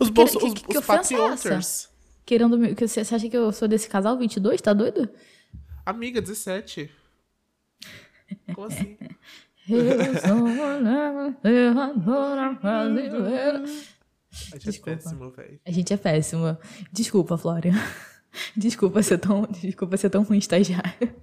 Os, 0.00 0.10
bolsos, 0.10 0.42
que, 0.42 0.48
os, 0.48 0.54
que, 0.54 0.66
que 0.66 0.78
os 0.78 0.84
patriotas. 0.84 1.88
Querendo. 2.24 2.58
Você 2.76 3.00
acha 3.00 3.28
que 3.28 3.36
eu 3.36 3.52
sou 3.52 3.68
desse 3.68 3.88
casal 3.88 4.16
22? 4.16 4.60
Tá 4.60 4.72
doido? 4.72 5.08
Amiga, 5.84 6.20
17. 6.20 6.90
Como 8.54 8.66
assim? 8.66 8.96
A 14.52 14.58
gente 14.58 14.68
é 14.68 14.70
Desculpa. 14.70 14.90
é 14.90 14.96
péssimo, 14.96 15.30
velho. 15.30 15.60
A 15.64 15.70
gente 15.70 15.92
é 15.92 15.96
péssimo. 15.96 16.58
Desculpa, 16.92 17.38
Flória. 17.38 17.72
Desculpa 18.56 19.02
ser 19.02 19.18
tão, 19.18 19.42
desculpa 19.46 19.96
ser 19.96 20.10
tão 20.10 20.22
ruim 20.22 20.38
estagiário. 20.38 21.14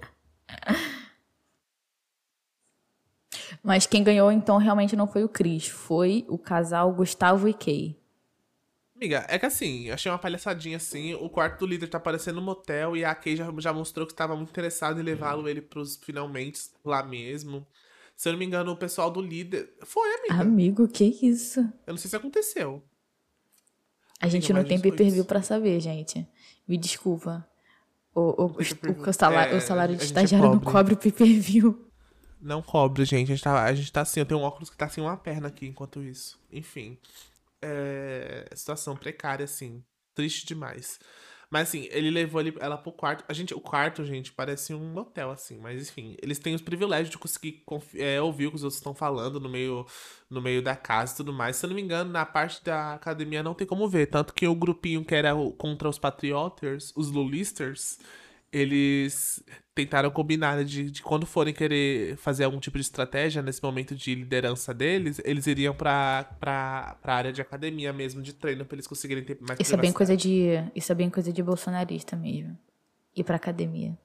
Mas 3.62 3.86
quem 3.86 4.04
ganhou, 4.04 4.32
então, 4.32 4.58
realmente 4.58 4.96
não 4.96 5.08
foi 5.08 5.24
o 5.24 5.30
Cris. 5.30 5.68
Foi 5.68 6.26
o 6.28 6.38
casal 6.38 6.92
Gustavo 6.92 7.48
e 7.48 7.54
Kay. 7.54 7.98
Amiga, 9.04 9.26
é 9.28 9.38
que 9.38 9.46
assim, 9.46 9.92
achei 9.92 10.10
uma 10.10 10.18
palhaçadinha 10.18 10.78
assim. 10.78 11.14
O 11.16 11.30
quarto 11.30 11.60
do 11.60 11.66
líder 11.66 11.88
tá 11.88 11.98
aparecendo 11.98 12.36
no 12.36 12.42
motel 12.42 12.96
e 12.96 13.04
a 13.04 13.14
Kay 13.14 13.36
já, 13.36 13.54
já 13.58 13.74
mostrou 13.74 14.08
que 14.08 14.14
estava 14.14 14.34
muito 14.34 14.52
interessado 14.52 14.98
em 14.98 15.04
levá-lo 15.04 15.50
ele 15.50 15.62
pros 15.62 15.98
finalmente 15.98 16.70
lá 16.86 17.04
mesmo. 17.04 17.68
Se 18.16 18.30
eu 18.30 18.32
não 18.32 18.40
me 18.40 18.46
engano, 18.46 18.72
o 18.72 18.78
pessoal 18.78 19.12
do 19.12 19.20
líder. 19.20 19.74
Foi, 19.82 20.08
amiga. 20.20 20.36
Amigo, 20.36 20.88
que 20.88 21.04
isso? 21.04 21.60
Eu 21.86 21.92
não 21.92 21.98
sei 21.98 22.10
se 22.10 22.16
aconteceu. 22.16 22.82
A 24.22 24.26
amiga, 24.26 24.30
gente 24.30 24.54
não 24.54 24.64
tem 24.64 24.80
pay 24.80 24.94
per 24.94 25.12
view 25.12 25.26
pra 25.26 25.42
saber, 25.42 25.82
gente. 25.82 26.26
Me 26.66 26.78
desculpa. 26.78 27.46
O, 28.16 28.22
o, 28.22 28.46
o, 28.46 29.10
o 29.10 29.14
salário, 29.14 29.56
é, 29.56 29.58
o 29.58 29.62
salário 29.62 29.98
de 29.98 30.02
é 30.02 30.06
estagiário 30.06 30.48
é 30.48 30.50
não 30.50 30.60
cobre 30.62 30.94
o 30.94 30.98
pay 30.98 31.12
per 31.12 31.42
view. 31.42 31.92
Não 32.40 32.62
cobre, 32.62 33.04
gente. 33.04 33.34
A 33.34 33.36
gente, 33.36 33.44
tá, 33.44 33.64
a 33.66 33.74
gente 33.74 33.92
tá 33.92 34.00
assim, 34.00 34.22
eu 34.22 34.26
tenho 34.26 34.40
um 34.40 34.44
óculos 34.44 34.70
que 34.70 34.78
tá 34.78 34.86
assim 34.86 35.02
uma 35.02 35.18
perna 35.18 35.50
aqui 35.50 35.68
enquanto 35.68 36.02
isso. 36.02 36.40
Enfim 36.50 36.98
é, 37.63 38.50
situação 38.55 38.96
precária, 38.96 39.46
assim. 39.46 39.84
Triste 40.13 40.46
demais. 40.46 41.00
Mas 41.53 41.67
assim, 41.67 41.88
ele 41.91 42.10
levou 42.10 42.41
ele, 42.41 42.55
ela 42.60 42.75
pro 42.75 42.91
quarto. 42.91 43.24
A 43.27 43.34
gente, 43.34 43.53
o 43.53 43.62
quarto, 43.62 44.03
gente, 44.03 44.32
parece 44.32 44.74
um 44.74 44.98
hotel, 44.98 45.29
assim. 45.29 45.60
Mas 45.60 45.88
enfim, 45.88 46.17
eles 46.20 46.39
têm 46.39 46.55
os 46.55 46.63
privilégios 46.63 47.12
de 47.12 47.17
conseguir 47.20 47.63
é, 47.96 48.20
ouvir 48.20 48.48
o 48.48 48.50
que 48.50 48.55
os 48.55 48.63
outros 48.63 48.79
estão 48.79 48.96
falando 48.96 49.39
no 49.39 49.48
meio, 49.48 49.86
no 50.27 50.41
meio 50.41 50.63
da 50.63 50.75
casa 50.75 51.13
e 51.13 51.17
tudo 51.17 51.32
mais. 51.32 51.55
Se 51.55 51.65
eu 51.65 51.70
não 51.70 51.75
me 51.75 51.82
engano, 51.84 52.12
na 52.12 52.25
parte 52.25 52.63
da 52.63 52.96
academia 52.96 53.43
não 53.43 53.53
tem 53.53 53.67
como 53.67 53.88
ver. 53.88 54.08
Tanto 54.08 54.34
que 54.34 54.48
o 54.48 54.55
grupinho 54.55 55.05
que 55.05 55.13
era 55.13 55.32
contra 55.55 55.88
os 55.88 56.00
Patriotters, 56.00 56.91
os 56.96 57.12
Lulisters, 57.12 58.00
eles 58.54 59.44
tentaram 59.74 60.12
combinar 60.12 60.56
né, 60.56 60.64
de, 60.64 60.92
de 60.92 61.02
quando 61.02 61.26
forem 61.26 61.52
querer 61.52 62.16
fazer 62.18 62.44
algum 62.44 62.60
tipo 62.60 62.78
de 62.78 62.84
estratégia 62.84 63.42
nesse 63.42 63.62
momento 63.64 63.96
de 63.96 64.14
liderança 64.14 64.72
deles, 64.72 65.20
eles 65.26 65.48
iriam 65.48 65.74
pra, 65.74 66.30
pra, 66.40 66.96
pra 67.02 67.16
área 67.16 67.34
de 67.34 67.42
academia 67.42 67.92
mesmo, 67.92 68.22
de 68.22 68.32
treino, 68.32 68.64
pra 68.64 68.76
eles 68.76 68.86
conseguirem 68.86 69.24
ter 69.24 69.40
mais 69.42 69.60
Isso 69.60 69.74
é 69.74 69.78
bem 69.78 69.92
coisa 69.92 70.16
de. 70.16 70.50
Isso 70.76 70.92
é 70.92 70.96
bem 70.96 71.10
coisa 71.10 71.34
de 71.34 71.42
bolsonarista 71.42 72.16
mesmo. 72.16 72.56
Ir 73.16 73.24
pra 73.24 73.36
academia. 73.36 73.98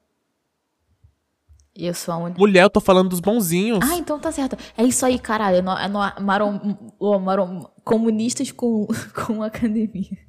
E 1.76 1.86
eu 1.86 1.94
sou 1.94 2.14
a 2.14 2.16
única. 2.16 2.40
Mulher, 2.40 2.62
eu 2.62 2.70
tô 2.70 2.80
falando 2.80 3.10
dos 3.10 3.20
bonzinhos. 3.20 3.78
Ah, 3.82 3.96
então 3.96 4.18
tá 4.18 4.32
certo. 4.32 4.56
É 4.76 4.82
isso 4.82 5.04
aí, 5.04 5.18
caralho. 5.18 5.62
No, 5.62 5.74
no, 5.88 6.24
marom, 6.24 6.76
o 6.98 7.18
marom, 7.18 7.70
comunistas 7.84 8.50
com, 8.50 8.86
com 9.14 9.42
academia. 9.42 10.27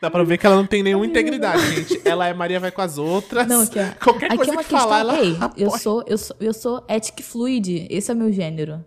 Dá 0.00 0.10
pra 0.10 0.22
ver 0.24 0.38
que 0.38 0.46
ela 0.46 0.56
não 0.56 0.66
tem 0.66 0.82
nenhuma 0.82 1.06
integridade, 1.06 1.62
gente. 1.74 2.00
Ela 2.08 2.28
é 2.28 2.34
Maria 2.34 2.58
vai 2.60 2.70
com 2.70 2.80
as 2.80 2.98
outras. 2.98 3.46
Não, 3.46 3.62
aqui, 3.62 3.78
ó. 3.78 4.04
Qualquer 4.04 4.26
Aqui 4.26 4.36
coisa 4.36 4.50
é 4.50 4.54
uma 4.54 4.62
que 4.62 4.68
questão. 4.70 4.88
falar, 4.88 5.00
ela 5.00 5.20
Ei, 5.20 5.36
eu 5.56 5.70
sou, 5.70 6.04
eu 6.06 6.18
sou, 6.18 6.36
eu 6.40 6.54
sou 6.54 6.84
ética 6.88 7.22
fluid. 7.22 7.86
Esse 7.90 8.10
é 8.10 8.14
meu 8.14 8.32
gênero. 8.32 8.84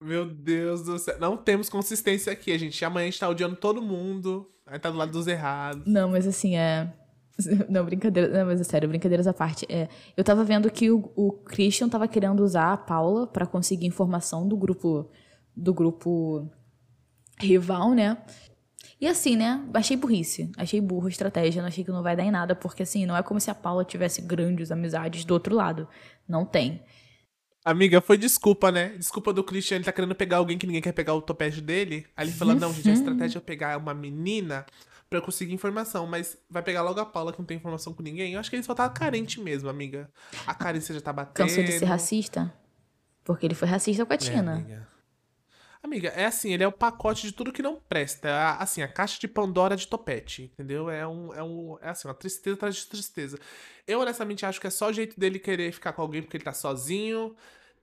Meu 0.00 0.24
Deus 0.26 0.82
do 0.84 0.98
céu. 0.98 1.18
Não 1.18 1.36
temos 1.36 1.68
consistência 1.68 2.32
aqui, 2.32 2.56
gente. 2.58 2.84
Amanhã 2.84 3.04
a 3.08 3.10
gente 3.10 3.18
tá 3.20 3.28
odiando 3.28 3.56
todo 3.56 3.82
mundo. 3.82 4.48
Aí 4.66 4.78
tá 4.78 4.90
do 4.90 4.96
lado 4.98 5.10
dos 5.10 5.26
errados. 5.26 5.82
Não, 5.86 6.10
mas 6.10 6.26
assim, 6.26 6.56
é. 6.56 6.92
Não, 7.68 7.84
brincadeira. 7.84 8.28
Não, 8.38 8.46
mas 8.46 8.60
é 8.60 8.64
sério, 8.64 8.88
brincadeiras 8.88 9.26
à 9.26 9.32
parte. 9.32 9.66
É, 9.68 9.88
eu 10.16 10.22
tava 10.22 10.44
vendo 10.44 10.70
que 10.70 10.90
o, 10.90 11.10
o 11.16 11.32
Christian 11.32 11.88
tava 11.88 12.06
querendo 12.06 12.40
usar 12.44 12.72
a 12.72 12.76
Paula 12.76 13.26
pra 13.26 13.46
conseguir 13.46 13.86
informação 13.86 14.46
do 14.46 14.56
grupo. 14.56 15.10
Do 15.56 15.74
grupo 15.74 16.48
rival, 17.40 17.92
né? 17.92 18.16
E 19.00 19.06
assim, 19.06 19.36
né? 19.36 19.64
Achei 19.74 19.96
burrice. 19.96 20.50
Achei 20.56 20.80
burro 20.80 21.06
a 21.06 21.10
estratégia. 21.10 21.62
Não 21.62 21.68
achei 21.68 21.84
que 21.84 21.90
não 21.90 22.02
vai 22.02 22.16
dar 22.16 22.24
em 22.24 22.30
nada, 22.30 22.54
porque 22.56 22.82
assim, 22.82 23.06
não 23.06 23.16
é 23.16 23.22
como 23.22 23.40
se 23.40 23.50
a 23.50 23.54
Paula 23.54 23.84
tivesse 23.84 24.20
grandes 24.20 24.72
amizades 24.72 25.24
do 25.24 25.32
outro 25.34 25.54
lado. 25.54 25.88
Não 26.28 26.44
tem. 26.44 26.82
Amiga, 27.64 28.00
foi 28.00 28.16
desculpa, 28.16 28.72
né? 28.72 28.90
Desculpa 28.96 29.32
do 29.32 29.44
Christian, 29.44 29.76
ele 29.76 29.84
tá 29.84 29.92
querendo 29.92 30.14
pegar 30.14 30.38
alguém 30.38 30.56
que 30.56 30.66
ninguém 30.66 30.82
quer 30.82 30.92
pegar 30.92 31.14
o 31.14 31.20
topete 31.22 31.60
dele. 31.60 32.06
Aí 32.16 32.26
ele 32.26 32.32
fala, 32.32 32.54
não, 32.54 32.72
gente, 32.72 32.88
a 32.88 32.92
estratégia 32.92 33.38
é 33.38 33.40
pegar 33.40 33.76
uma 33.76 33.92
menina 33.92 34.64
pra 35.08 35.18
eu 35.18 35.22
conseguir 35.22 35.52
informação, 35.52 36.06
mas 36.06 36.36
vai 36.50 36.62
pegar 36.62 36.82
logo 36.82 36.98
a 36.98 37.06
Paula 37.06 37.32
que 37.32 37.38
não 37.38 37.46
tem 37.46 37.56
informação 37.56 37.92
com 37.92 38.02
ninguém. 38.02 38.32
Eu 38.34 38.40
acho 38.40 38.48
que 38.50 38.56
ele 38.56 38.62
só 38.62 38.74
tá 38.74 38.88
carente 38.88 39.40
mesmo, 39.40 39.68
amiga. 39.68 40.10
A 40.46 40.54
carência 40.54 40.94
já 40.94 41.00
tá 41.00 41.12
batendo. 41.12 41.46
Cansou 41.46 41.62
de 41.62 41.72
ser 41.72 41.84
racista? 41.84 42.52
Porque 43.24 43.46
ele 43.46 43.54
foi 43.54 43.68
racista 43.68 44.04
com 44.06 44.12
a 44.12 44.16
É, 44.16 44.18
Tina. 44.18 44.54
amiga. 44.54 44.88
Amiga, 45.82 46.08
é 46.08 46.24
assim, 46.26 46.52
ele 46.52 46.62
é 46.64 46.68
o 46.68 46.72
pacote 46.72 47.22
de 47.26 47.32
tudo 47.32 47.52
que 47.52 47.62
não 47.62 47.76
presta. 47.80 48.28
É, 48.28 48.32
Assim, 48.62 48.82
a 48.82 48.88
caixa 48.88 49.18
de 49.20 49.28
Pandora 49.28 49.76
de 49.76 49.86
topete, 49.86 50.42
entendeu? 50.52 50.90
É 50.90 51.06
um, 51.06 51.32
é 51.32 51.42
um, 51.42 51.78
é 51.80 51.88
assim, 51.90 52.08
uma 52.08 52.14
tristeza 52.14 52.56
atrás 52.56 52.76
de 52.76 52.86
tristeza. 52.86 53.38
Eu, 53.86 54.00
honestamente, 54.00 54.44
acho 54.44 54.60
que 54.60 54.66
é 54.66 54.70
só 54.70 54.88
o 54.88 54.92
jeito 54.92 55.18
dele 55.18 55.38
querer 55.38 55.72
ficar 55.72 55.92
com 55.92 56.02
alguém 56.02 56.20
porque 56.22 56.36
ele 56.36 56.44
tá 56.44 56.52
sozinho. 56.52 57.34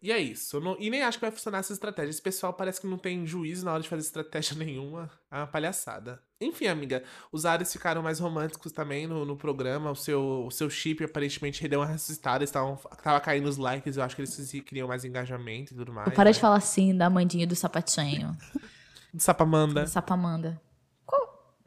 E 0.02 0.12
é 0.12 0.20
isso. 0.20 0.60
Não- 0.60 0.76
e 0.80 0.90
nem 0.90 1.02
acho 1.04 1.18
que 1.18 1.22
vai 1.26 1.32
funcionar 1.32 1.60
essa 1.60 1.74
estratégia. 1.74 2.10
Esse 2.12 2.22
pessoal 2.22 2.54
parece 2.54 2.82
que 2.82 2.88
não 2.88 2.98
tem 2.98 3.26
juízo 3.26 3.66
na 3.66 3.74
hora 3.74 3.82
de 3.82 3.90
fazer 3.90 4.02
estratégia 4.04 4.56
nenhuma. 4.60 5.10
É 5.32 5.38
uma 5.38 5.48
palhaçada. 5.48 6.22
Enfim, 6.46 6.68
amiga, 6.68 7.04
os 7.32 7.46
Ares 7.46 7.72
ficaram 7.72 8.02
mais 8.02 8.20
românticos 8.20 8.72
também 8.72 9.08
no, 9.08 9.26
no 9.26 9.36
programa. 9.36 9.92
O 9.92 9.96
seu, 9.96 10.46
o 10.46 10.52
seu 10.52 10.70
chip 10.70 11.04
aparentemente 11.04 11.62
rendeu 11.62 11.80
uma 11.80 11.88
ressuscitada. 11.88 12.38
Eles 12.38 12.50
estavam 12.50 12.78
tava 13.04 13.20
caindo 13.20 13.48
os 13.48 13.58
likes. 13.58 13.98
Eu 13.98 14.04
acho 14.04 14.16
que 14.16 14.22
eles 14.22 14.52
queriam 14.66 14.88
mais 14.88 15.04
engajamento 15.04 15.74
e 15.74 15.78
tudo 15.78 15.92
mais. 15.92 16.14
Para 16.14 16.32
de 16.32 16.38
né? 16.38 16.42
falar 16.42 16.58
assim 16.58 16.96
da 16.96 17.08
Amandinha 17.08 17.46
do 17.46 17.56
sapatinho. 17.56 18.36
Do 19.14 19.22
Sapamanda. 19.22 19.82
Da 19.82 19.88
Sapamanda. 19.88 20.62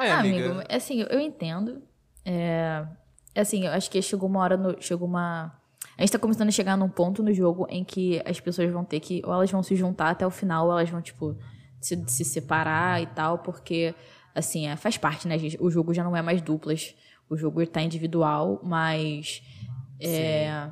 É, 0.00 0.10
Ah, 0.10 0.20
amiga. 0.20 0.50
amigo, 0.52 0.64
assim, 0.70 1.04
eu 1.10 1.18
entendo. 1.18 1.82
É, 2.24 2.86
assim, 3.34 3.66
eu 3.66 3.72
acho 3.72 3.90
que 3.90 4.00
chegou 4.00 4.28
uma 4.28 4.40
hora, 4.40 4.56
no, 4.56 4.80
chegou 4.80 5.08
uma... 5.08 5.52
A 5.96 6.02
gente 6.02 6.12
tá 6.12 6.18
começando 6.18 6.48
a 6.48 6.52
chegar 6.52 6.76
num 6.76 6.88
ponto 6.88 7.22
no 7.22 7.32
jogo 7.32 7.66
em 7.68 7.82
que 7.82 8.22
as 8.24 8.38
pessoas 8.38 8.70
vão 8.70 8.84
ter 8.84 9.00
que, 9.00 9.20
ou 9.24 9.32
elas 9.32 9.50
vão 9.50 9.62
se 9.62 9.74
juntar 9.74 10.10
até 10.10 10.24
o 10.24 10.30
final, 10.30 10.66
ou 10.66 10.72
elas 10.72 10.88
vão, 10.88 11.02
tipo, 11.02 11.36
se, 11.80 12.00
se 12.06 12.24
separar 12.24 13.02
e 13.02 13.06
tal, 13.06 13.38
porque, 13.38 13.92
assim, 14.34 14.66
é, 14.66 14.76
faz 14.76 14.96
parte, 14.96 15.28
né? 15.28 15.36
O 15.60 15.70
jogo 15.70 15.92
já 15.94 16.02
não 16.04 16.16
é 16.16 16.22
mais 16.22 16.40
duplas, 16.40 16.94
o 17.28 17.36
jogo 17.36 17.64
tá 17.66 17.82
individual, 17.82 18.60
mas... 18.62 19.42
É, 20.00 20.70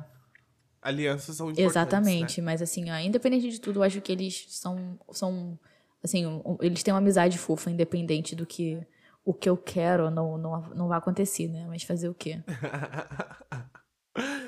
Alianças 0.81 1.35
são 1.35 1.47
importantes. 1.51 1.71
Exatamente, 1.71 2.39
né? 2.39 2.45
mas 2.45 2.61
assim, 2.61 2.89
ó, 2.89 2.97
independente 2.97 3.49
de 3.49 3.59
tudo, 3.59 3.79
eu 3.79 3.83
acho 3.83 3.99
que 3.99 4.11
eles 4.11 4.45
são, 4.49 4.97
são 5.11 5.59
assim, 6.01 6.25
um- 6.25 6.57
eles 6.61 6.81
têm 6.81 6.93
uma 6.93 6.99
amizade 6.99 7.37
fofa, 7.37 7.69
independente 7.69 8.35
do 8.35 8.45
que 8.45 8.79
o 9.25 9.33
que 9.33 9.49
eu 9.49 9.57
quero 9.57 10.09
não, 10.09 10.37
não, 10.37 10.61
não 10.69 10.87
vai 10.87 10.97
acontecer, 10.97 11.49
né? 11.49 11.65
Mas 11.67 11.83
fazer 11.83 12.07
o 12.07 12.13
quê? 12.13 12.41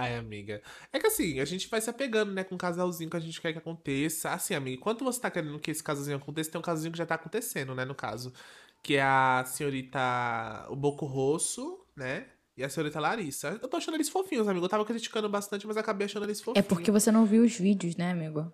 Ai, 0.00 0.16
amiga. 0.16 0.62
É 0.92 0.98
que 0.98 1.06
assim, 1.06 1.40
a 1.40 1.44
gente 1.44 1.68
vai 1.68 1.80
se 1.80 1.90
apegando, 1.90 2.32
né, 2.32 2.44
com 2.44 2.54
o 2.54 2.58
casalzinho 2.58 3.10
que 3.10 3.16
a 3.16 3.20
gente 3.20 3.40
quer 3.40 3.52
que 3.52 3.58
aconteça. 3.58 4.30
Assim, 4.30 4.54
amiga, 4.54 4.76
enquanto 4.76 5.04
você 5.04 5.20
tá 5.20 5.30
querendo 5.30 5.58
que 5.58 5.70
esse 5.70 5.82
casalzinho 5.82 6.16
aconteça, 6.16 6.50
tem 6.50 6.58
um 6.58 6.62
casalzinho 6.62 6.92
que 6.92 6.98
já 6.98 7.06
tá 7.06 7.14
acontecendo, 7.16 7.74
né, 7.74 7.84
no 7.84 7.94
caso. 7.94 8.32
Que 8.82 8.94
é 8.96 9.02
a 9.02 9.44
senhorita. 9.46 9.98
O 10.70 10.76
Boco 10.76 11.04
Rosso, 11.06 11.84
né? 11.96 12.26
E 12.56 12.62
a 12.64 12.68
senhorita 12.68 13.00
Larissa. 13.00 13.58
Eu 13.62 13.68
tô 13.68 13.76
achando 13.76 13.94
eles 13.96 14.08
fofinhos, 14.08 14.46
amigo. 14.48 14.64
Eu 14.64 14.68
tava 14.68 14.84
criticando 14.84 15.28
bastante, 15.28 15.66
mas 15.66 15.76
acabei 15.76 16.04
achando 16.06 16.24
eles 16.26 16.40
É 16.40 16.44
fofinhos. 16.44 16.66
porque 16.68 16.90
você 16.90 17.10
não 17.10 17.24
viu 17.24 17.42
os 17.42 17.56
vídeos, 17.56 17.96
né, 17.96 18.10
amigo? 18.12 18.52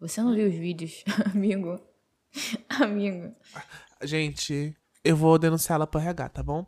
Você 0.00 0.22
não 0.22 0.34
viu 0.34 0.48
os 0.48 0.54
vídeos, 0.54 1.02
amigo. 1.34 1.80
amigo. 2.68 3.34
Gente, 4.02 4.76
eu 5.04 5.16
vou 5.16 5.38
denunciar 5.38 5.76
ela 5.76 5.86
pro 5.86 6.00
RH, 6.00 6.28
tá 6.28 6.42
bom? 6.42 6.64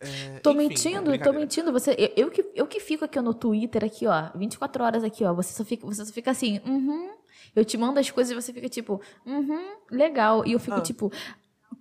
É, 0.00 0.38
Tô 0.40 0.52
enfim, 0.52 0.58
mentindo, 0.68 1.18
tô 1.18 1.32
mentindo. 1.32 1.70
Você, 1.72 1.90
eu, 1.98 2.24
eu 2.26 2.30
que, 2.30 2.44
eu 2.54 2.66
que 2.66 2.80
fico 2.80 3.04
aqui 3.04 3.20
no 3.20 3.34
Twitter, 3.34 3.84
aqui, 3.84 4.06
ó, 4.06 4.30
24 4.34 4.82
horas 4.82 5.04
aqui, 5.04 5.24
ó. 5.24 5.34
Você 5.34 5.52
só 5.52 5.64
fica, 5.64 5.86
você 5.86 6.04
só 6.04 6.12
fica 6.12 6.30
assim, 6.30 6.60
uhum. 6.66 7.10
Eu 7.54 7.64
te 7.64 7.76
mando 7.76 7.98
as 7.98 8.10
coisas 8.10 8.30
e 8.30 8.34
você 8.34 8.52
fica 8.52 8.68
tipo, 8.68 9.00
uhum, 9.26 9.74
legal. 9.90 10.46
E 10.46 10.52
eu 10.52 10.58
fico, 10.60 10.76
Ah. 10.76 10.80
tipo, 10.80 11.12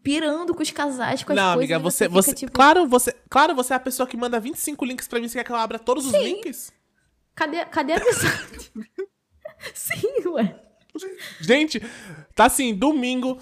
pirando 0.03 0.53
com 0.53 0.61
os 0.63 0.71
casais, 0.71 1.23
com 1.23 1.31
as 1.31 1.35
Não, 1.38 1.53
coisas. 1.53 1.57
amiga, 1.59 1.75
e 1.75 1.79
você, 1.79 2.05
fica, 2.05 2.13
você, 2.21 2.33
tipo, 2.33 2.51
claro, 2.51 2.88
você, 2.88 3.15
claro, 3.29 3.55
você 3.55 3.73
é 3.73 3.75
a 3.75 3.79
pessoa 3.79 4.07
que 4.07 4.17
manda 4.17 4.39
25 4.39 4.83
links 4.83 5.07
pra 5.07 5.19
mim, 5.19 5.27
você 5.27 5.38
quer 5.38 5.43
que 5.43 5.51
eu 5.51 5.55
abra 5.55 5.77
todos 5.79 6.05
os 6.05 6.13
links? 6.13 6.73
Cadê, 7.35 7.63
cadê 7.65 7.93
a 7.93 7.97
amizade? 7.97 8.71
Sim, 9.73 10.27
ué. 10.27 10.59
Gente, 11.39 11.81
tá 12.35 12.45
assim, 12.45 12.73
domingo, 12.73 13.38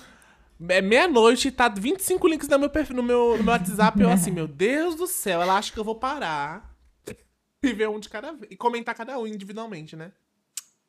é 0.69 0.81
meia-noite, 0.81 1.51
tá 1.51 1.69
25 1.69 2.27
links 2.27 2.47
no 2.47 2.59
meu, 2.59 2.69
perfil, 2.69 2.95
no 2.95 3.03
meu, 3.03 3.37
no 3.37 3.43
meu 3.43 3.53
WhatsApp, 3.53 4.01
eu 4.01 4.09
assim, 4.09 4.31
meu 4.31 4.47
Deus 4.47 4.95
do 4.95 5.07
céu, 5.07 5.41
ela 5.41 5.57
acha 5.57 5.71
que 5.71 5.79
eu 5.79 5.83
vou 5.83 5.95
parar 5.95 6.75
e 7.63 7.73
ver 7.73 7.89
um 7.89 7.99
de 7.99 8.09
cada 8.09 8.31
vez, 8.31 8.51
e 8.51 8.55
comentar 8.55 8.95
cada 8.95 9.17
um 9.19 9.27
individualmente, 9.27 9.95
né? 9.95 10.11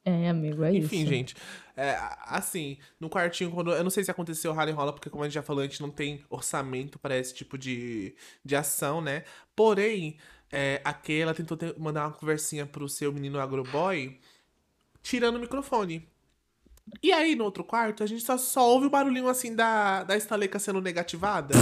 É, 0.04 0.30
amigo, 0.30 0.64
é 0.64 0.75
Enfim, 0.75 1.00
isso. 1.00 1.08
gente, 1.08 1.37
é, 1.76 1.98
assim, 2.25 2.78
no 2.98 3.10
quartinho, 3.10 3.50
quando, 3.50 3.72
eu 3.72 3.84
não 3.84 3.90
sei 3.90 4.02
se 4.02 4.10
aconteceu 4.10 4.52
rala 4.54 4.70
e 4.70 4.72
rola, 4.72 4.92
porque 4.92 5.10
como 5.10 5.22
a 5.22 5.26
gente 5.26 5.34
já 5.34 5.42
falou, 5.42 5.62
a 5.62 5.66
gente 5.66 5.82
não 5.82 5.90
tem 5.90 6.25
orçamento 6.30 6.98
para 6.98 7.18
esse 7.18 7.34
tipo 7.34 7.58
de, 7.58 8.14
de 8.42 8.56
ação, 8.56 9.02
né? 9.02 9.25
Porém, 9.54 10.16
é, 10.50 10.80
a 10.82 10.94
tentou 11.34 11.56
ter- 11.56 11.78
mandar 11.78 12.06
uma 12.06 12.12
conversinha 12.12 12.64
pro 12.64 12.88
seu 12.88 13.12
menino 13.12 13.38
agroboy, 13.38 14.18
tirando 15.02 15.37
o 15.37 15.40
microfone. 15.40 16.08
E 17.02 17.12
aí, 17.12 17.35
no 17.35 17.45
outro 17.45 17.64
quarto, 17.64 18.02
a 18.02 18.07
gente 18.07 18.23
só, 18.23 18.37
só 18.37 18.68
ouve 18.68 18.87
o 18.87 18.90
barulhinho, 18.90 19.28
assim, 19.28 19.54
da, 19.54 20.04
da 20.04 20.16
estaleca 20.16 20.59
sendo 20.59 20.80
negativada. 20.80 21.54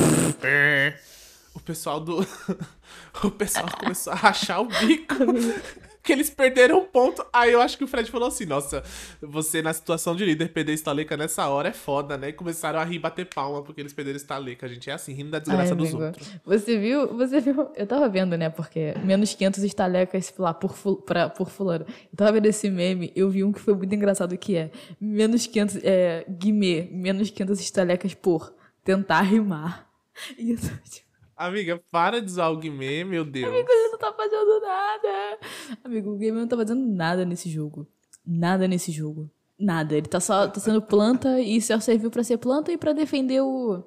O 1.54 1.60
pessoal 1.60 2.00
do... 2.00 2.26
o 3.24 3.30
pessoal 3.30 3.66
começou 3.78 4.12
a 4.12 4.16
rachar 4.16 4.60
o 4.60 4.66
bico. 4.66 5.14
que 6.06 6.12
eles 6.12 6.30
perderam 6.30 6.78
um 6.80 6.84
ponto. 6.86 7.24
Aí 7.32 7.52
eu 7.52 7.60
acho 7.60 7.76
que 7.76 7.84
o 7.84 7.86
Fred 7.88 8.10
falou 8.10 8.28
assim: 8.28 8.46
Nossa, 8.46 8.82
você 9.20 9.60
na 9.60 9.72
situação 9.72 10.14
de 10.16 10.24
líder 10.24 10.48
perder 10.52 10.72
estaleca 10.72 11.16
nessa 11.16 11.46
hora 11.48 11.68
é 11.68 11.72
foda, 11.72 12.16
né? 12.16 12.28
E 12.28 12.32
começaram 12.32 12.78
a 12.78 12.84
rir 12.84 12.98
bater 13.00 13.26
palma 13.26 13.62
porque 13.62 13.80
eles 13.80 13.92
perderam 13.92 14.16
estaleca. 14.16 14.64
A 14.66 14.68
gente 14.68 14.88
é 14.88 14.92
assim, 14.92 15.12
rindo 15.12 15.30
da 15.30 15.38
desgraça 15.38 15.72
Ai, 15.72 15.76
dos 15.76 15.88
amigo, 15.90 16.04
outros. 16.04 16.30
Você 16.44 16.78
viu, 16.78 17.14
você 17.16 17.40
viu, 17.40 17.68
eu 17.76 17.86
tava 17.86 18.08
vendo, 18.08 18.36
né, 18.38 18.48
porque 18.48 18.94
menos 19.04 19.34
500 19.34 19.64
estalecas 19.64 20.32
lá 20.38 20.54
por, 20.54 20.74
fu- 20.76 20.96
pra, 20.96 21.28
por 21.28 21.50
fulano. 21.50 21.84
Eu 21.88 22.16
tava 22.16 22.32
vendo 22.32 22.46
esse 22.46 22.70
meme, 22.70 23.12
eu 23.16 23.28
vi 23.28 23.42
um 23.42 23.50
que 23.52 23.60
foi 23.60 23.74
muito 23.74 23.94
engraçado, 23.94 24.36
que 24.38 24.56
é 24.56 24.70
menos 25.00 25.46
500, 25.46 25.76
é, 25.82 26.24
guimê, 26.28 26.88
menos 26.92 27.30
500 27.30 27.60
estalecas 27.60 28.14
por 28.14 28.54
tentar 28.84 29.22
rimar. 29.22 29.84
E 30.38 30.52
eu 30.52 30.56
tipo, 30.56 31.05
Amiga, 31.36 31.82
para 31.90 32.20
de 32.22 32.30
zoar 32.30 32.50
o 32.50 32.56
Guimê, 32.56 33.04
meu 33.04 33.24
Deus. 33.24 33.46
amigo, 33.52 33.68
ele 33.70 33.88
não 33.90 33.98
tá 33.98 34.12
fazendo 34.12 34.60
nada. 34.60 35.38
Amigo, 35.84 36.10
o 36.12 36.16
game 36.16 36.38
não 36.38 36.48
tá 36.48 36.56
fazendo 36.56 36.86
nada 36.86 37.24
nesse 37.26 37.50
jogo. 37.50 37.86
Nada 38.24 38.66
nesse 38.66 38.90
jogo. 38.90 39.30
Nada. 39.58 39.94
Ele 39.96 40.06
tá 40.08 40.18
só 40.20 40.48
tá 40.48 40.58
sendo 40.60 40.80
planta 40.82 41.40
e 41.40 41.60
só 41.60 41.78
serviu 41.78 42.10
pra 42.10 42.24
ser 42.24 42.38
planta 42.38 42.72
e 42.72 42.78
pra 42.78 42.92
defender 42.92 43.40
o, 43.42 43.84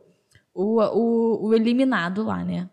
o, 0.54 0.80
o, 0.82 1.48
o 1.48 1.54
eliminado 1.56 2.24
lá, 2.24 2.44
né? 2.44 2.70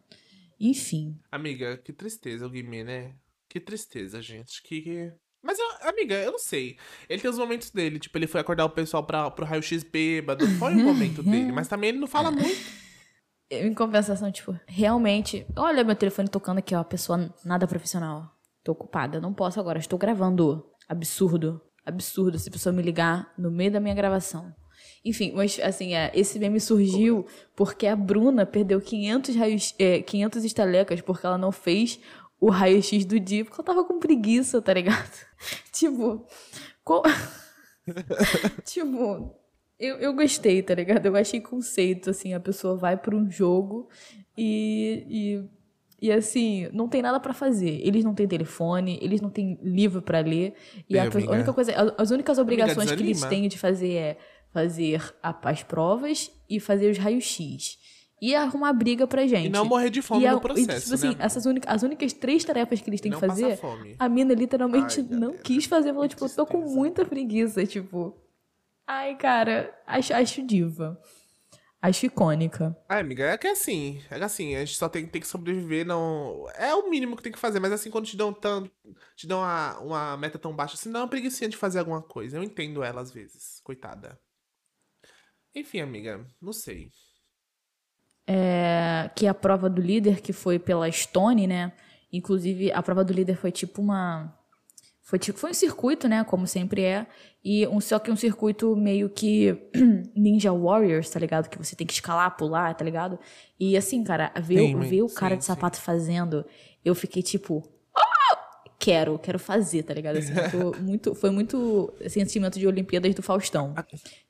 Enfim. 0.60 1.18
Amiga, 1.30 1.76
que 1.78 1.92
tristeza 1.92 2.46
o 2.46 2.50
Guimê, 2.50 2.84
né? 2.84 3.14
Que 3.48 3.58
tristeza, 3.60 4.20
gente. 4.22 4.62
Que. 4.62 4.80
que- 4.82 5.12
Mas, 5.42 5.58
eu- 5.58 5.88
amiga, 5.88 6.14
eu 6.16 6.32
não 6.32 6.38
sei. 6.38 6.76
Ele 7.08 7.20
tem 7.20 7.30
os 7.30 7.38
momentos 7.38 7.70
dele. 7.70 7.98
Tipo, 7.98 8.16
ele 8.18 8.26
foi 8.26 8.40
acordar 8.40 8.64
o 8.64 8.70
pessoal 8.70 9.02
pra, 9.04 9.30
pro 9.30 9.44
raio-x 9.46 9.82
bêbado. 9.82 10.46
Foi 10.58 10.72
o 10.74 10.78
momento 10.84 11.22
dele. 11.24 11.50
Mas 11.52 11.68
também 11.68 11.90
ele 11.90 11.98
não 11.98 12.06
fala 12.06 12.30
muito. 12.30 12.85
Em 13.50 13.72
compensação, 13.74 14.30
tipo, 14.32 14.58
realmente. 14.66 15.46
Olha 15.56 15.84
meu 15.84 15.94
telefone 15.94 16.28
tocando 16.28 16.58
aqui, 16.58 16.74
ó. 16.74 16.82
Pessoa 16.82 17.32
nada 17.44 17.66
profissional. 17.66 18.30
Tô 18.64 18.72
ocupada, 18.72 19.20
não 19.20 19.32
posso 19.32 19.60
agora. 19.60 19.78
Estou 19.78 19.98
gravando. 19.98 20.66
Absurdo. 20.88 21.60
Absurdo 21.84 22.38
se 22.38 22.48
a 22.48 22.52
pessoa 22.52 22.72
me 22.72 22.82
ligar 22.82 23.32
no 23.38 23.50
meio 23.50 23.70
da 23.70 23.78
minha 23.78 23.94
gravação. 23.94 24.52
Enfim, 25.04 25.32
mas 25.32 25.60
assim, 25.60 25.94
é, 25.94 26.10
esse 26.14 26.38
meme 26.38 26.58
surgiu 26.58 27.26
porque 27.54 27.86
a 27.86 27.94
Bruna 27.94 28.44
perdeu 28.44 28.80
500, 28.80 29.36
raios, 29.36 29.74
é, 29.78 30.02
500 30.02 30.44
estalecas 30.44 31.00
porque 31.00 31.24
ela 31.24 31.38
não 31.38 31.52
fez 31.52 32.00
o 32.40 32.50
raio-x 32.50 33.04
do 33.04 33.18
dia 33.20 33.44
porque 33.44 33.60
ela 33.60 33.66
tava 33.66 33.84
com 33.84 34.00
preguiça, 34.00 34.60
tá 34.60 34.74
ligado? 34.74 35.08
tipo, 35.72 36.26
qual... 36.82 37.04
tipo, 38.66 39.32
eu, 39.78 39.96
eu 39.96 40.12
gostei, 40.14 40.62
tá 40.62 40.74
ligado? 40.74 41.06
Eu 41.06 41.16
achei 41.16 41.40
conceito, 41.40 42.10
assim, 42.10 42.32
a 42.32 42.40
pessoa 42.40 42.76
vai 42.76 42.96
para 42.96 43.14
um 43.14 43.30
jogo 43.30 43.88
e, 44.36 45.04
e, 46.00 46.08
e 46.08 46.12
assim, 46.12 46.68
não 46.72 46.88
tem 46.88 47.02
nada 47.02 47.20
para 47.20 47.34
fazer. 47.34 47.80
Eles 47.82 48.04
não 48.04 48.14
têm 48.14 48.26
telefone, 48.26 48.98
eles 49.02 49.20
não 49.20 49.30
têm 49.30 49.58
livro 49.62 50.00
para 50.00 50.20
ler. 50.20 50.54
E 50.88 50.98
a, 50.98 51.04
a, 51.04 51.30
única 51.30 51.52
coisa, 51.52 51.94
as 51.98 52.10
únicas 52.10 52.38
obrigações 52.38 52.90
que 52.90 53.02
eles 53.02 53.22
têm 53.24 53.48
de 53.48 53.58
fazer 53.58 53.92
é 53.94 54.18
fazer 54.50 55.14
as 55.22 55.62
provas 55.62 56.30
e 56.48 56.58
fazer 56.58 56.90
os 56.90 56.96
raios-x. 56.96 57.78
E 58.20 58.34
arrumar 58.34 58.72
briga 58.72 59.06
pra 59.06 59.26
gente. 59.26 59.48
E 59.48 59.50
não 59.50 59.66
morrer 59.66 59.90
de 59.90 60.00
fome 60.00 60.26
a, 60.26 60.32
no 60.32 60.40
processo, 60.40 60.70
e, 60.70 60.80
tipo 60.80 60.94
assim, 60.94 61.08
né? 61.08 61.16
essas 61.18 61.44
únicas, 61.44 61.74
as 61.74 61.82
únicas 61.82 62.14
três 62.14 62.42
tarefas 62.42 62.80
que 62.80 62.88
eles 62.88 62.98
têm 62.98 63.12
que 63.12 63.20
fazer, 63.20 63.60
a 63.98 64.08
mina 64.08 64.32
literalmente 64.32 65.00
Ai, 65.00 65.18
não 65.18 65.34
quis 65.36 65.66
fazer. 65.66 65.92
Falou, 65.92 66.08
tipo, 66.08 66.24
eu 66.24 66.30
tô 66.30 66.46
com 66.46 66.62
muita 66.62 67.04
preguiça, 67.04 67.66
tipo... 67.66 68.16
Ai, 68.86 69.16
cara, 69.16 69.76
acho, 69.86 70.14
acho 70.14 70.46
diva. 70.46 71.00
Acho 71.82 72.06
icônica. 72.06 72.76
Ai, 72.88 73.00
amiga, 73.00 73.24
é 73.24 73.38
que 73.38 73.46
é 73.46 73.50
assim, 73.50 74.02
é 74.10 74.18
que 74.18 74.24
assim, 74.24 74.56
a 74.56 74.64
gente 74.64 74.76
só 74.76 74.88
tem, 74.88 75.06
tem 75.06 75.20
que 75.20 75.26
sobreviver, 75.26 75.86
não. 75.86 76.48
É 76.54 76.74
o 76.74 76.88
mínimo 76.88 77.16
que 77.16 77.22
tem 77.22 77.32
que 77.32 77.38
fazer, 77.38 77.60
mas 77.60 77.72
assim, 77.72 77.90
quando 77.90 78.06
te 78.06 78.16
dão 78.16 78.32
tanto. 78.32 78.70
Te 79.14 79.26
dão 79.26 79.40
uma, 79.40 79.78
uma 79.80 80.16
meta 80.16 80.38
tão 80.38 80.54
baixa 80.54 80.74
assim, 80.74 80.90
dá 80.90 81.00
uma 81.00 81.08
preguiça 81.08 81.48
de 81.48 81.56
fazer 81.56 81.78
alguma 81.78 82.02
coisa. 82.02 82.36
Eu 82.38 82.42
entendo 82.42 82.82
ela 82.82 83.00
às 83.00 83.10
vezes, 83.10 83.60
coitada. 83.62 84.18
Enfim, 85.54 85.80
amiga, 85.80 86.26
não 86.40 86.52
sei. 86.52 86.90
É, 88.26 89.08
que 89.14 89.26
a 89.26 89.34
prova 89.34 89.70
do 89.70 89.80
líder, 89.80 90.20
que 90.20 90.32
foi 90.32 90.58
pela 90.58 90.90
Stone, 90.90 91.46
né? 91.46 91.72
Inclusive, 92.12 92.72
a 92.72 92.82
prova 92.82 93.04
do 93.04 93.12
líder 93.12 93.36
foi 93.36 93.52
tipo 93.52 93.80
uma. 93.80 94.36
Foi 95.06 95.20
tipo, 95.20 95.38
foi 95.38 95.52
um 95.52 95.54
circuito, 95.54 96.08
né? 96.08 96.24
Como 96.24 96.48
sempre 96.48 96.82
é. 96.82 97.06
E 97.42 97.64
um, 97.68 97.80
só 97.80 97.96
que 97.96 98.10
um 98.10 98.16
circuito 98.16 98.74
meio 98.74 99.08
que 99.08 99.56
Ninja 100.16 100.52
Warriors, 100.52 101.08
tá 101.08 101.20
ligado? 101.20 101.48
Que 101.48 101.56
você 101.56 101.76
tem 101.76 101.86
que 101.86 101.92
escalar, 101.92 102.36
pular, 102.36 102.74
tá 102.74 102.84
ligado? 102.84 103.16
E 103.58 103.76
assim, 103.76 104.02
cara, 104.02 104.32
ver, 104.42 104.74
ver 104.80 105.02
o 105.02 105.08
cara 105.08 105.36
sim, 105.36 105.38
de 105.38 105.44
sapato 105.44 105.76
sim. 105.76 105.82
fazendo, 105.84 106.44
eu 106.84 106.92
fiquei 106.92 107.22
tipo. 107.22 107.62
Quero, 108.78 109.18
quero 109.18 109.38
fazer, 109.38 109.82
tá 109.82 109.94
ligado? 109.94 110.18
Assim, 110.18 110.32
muito, 110.80 111.14
foi 111.14 111.30
muito 111.30 111.92
sentimento 112.08 112.58
de 112.58 112.66
Olimpíadas 112.66 113.14
do 113.14 113.22
Faustão. 113.22 113.74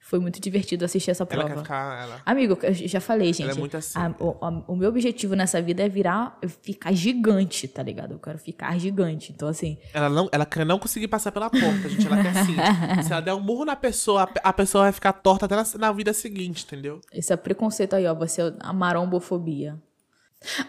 Foi 0.00 0.20
muito 0.20 0.40
divertido 0.40 0.84
assistir 0.84 1.10
essa 1.10 1.26
prova. 1.26 1.48
Ela 1.48 1.54
quer 1.54 1.62
ficar, 1.62 2.02
ela... 2.04 2.22
Amigo, 2.24 2.56
eu 2.62 2.72
já 2.72 3.00
falei, 3.00 3.32
gente. 3.32 3.42
Ela 3.42 3.52
é 3.52 3.54
muito 3.56 3.76
assim. 3.76 3.98
A, 3.98 4.14
o, 4.20 4.36
a, 4.40 4.48
o, 4.68 4.76
meu 4.76 4.88
objetivo 4.88 5.34
nessa 5.34 5.60
vida 5.60 5.82
é 5.82 5.88
virar, 5.88 6.38
ficar 6.62 6.92
gigante, 6.92 7.66
tá 7.66 7.82
ligado? 7.82 8.12
Eu 8.12 8.20
quero 8.20 8.38
ficar 8.38 8.78
gigante. 8.78 9.32
Então, 9.32 9.48
assim. 9.48 9.78
Ela 9.92 10.08
não, 10.08 10.28
ela 10.30 10.46
quer 10.46 10.64
não 10.64 10.78
conseguir 10.78 11.08
passar 11.08 11.32
pela 11.32 11.50
porta, 11.50 11.88
gente. 11.88 12.06
Ela 12.06 12.22
quer 12.22 12.38
assim. 12.38 12.54
se 13.02 13.12
ela 13.12 13.20
der 13.20 13.34
um 13.34 13.40
murro 13.40 13.64
na 13.64 13.74
pessoa, 13.74 14.30
a, 14.44 14.52
pessoa 14.52 14.84
vai 14.84 14.92
ficar 14.92 15.12
torta 15.12 15.46
até 15.46 15.56
na, 15.56 15.64
na 15.76 15.92
vida 15.92 16.12
seguinte, 16.12 16.64
entendeu? 16.64 17.00
Esse 17.12 17.32
é 17.32 17.36
preconceito 17.36 17.96
aí, 17.96 18.06
ó. 18.06 18.14
Você 18.14 18.42
é 18.42 18.54
a 18.60 18.72
marombofobia. 18.72 19.76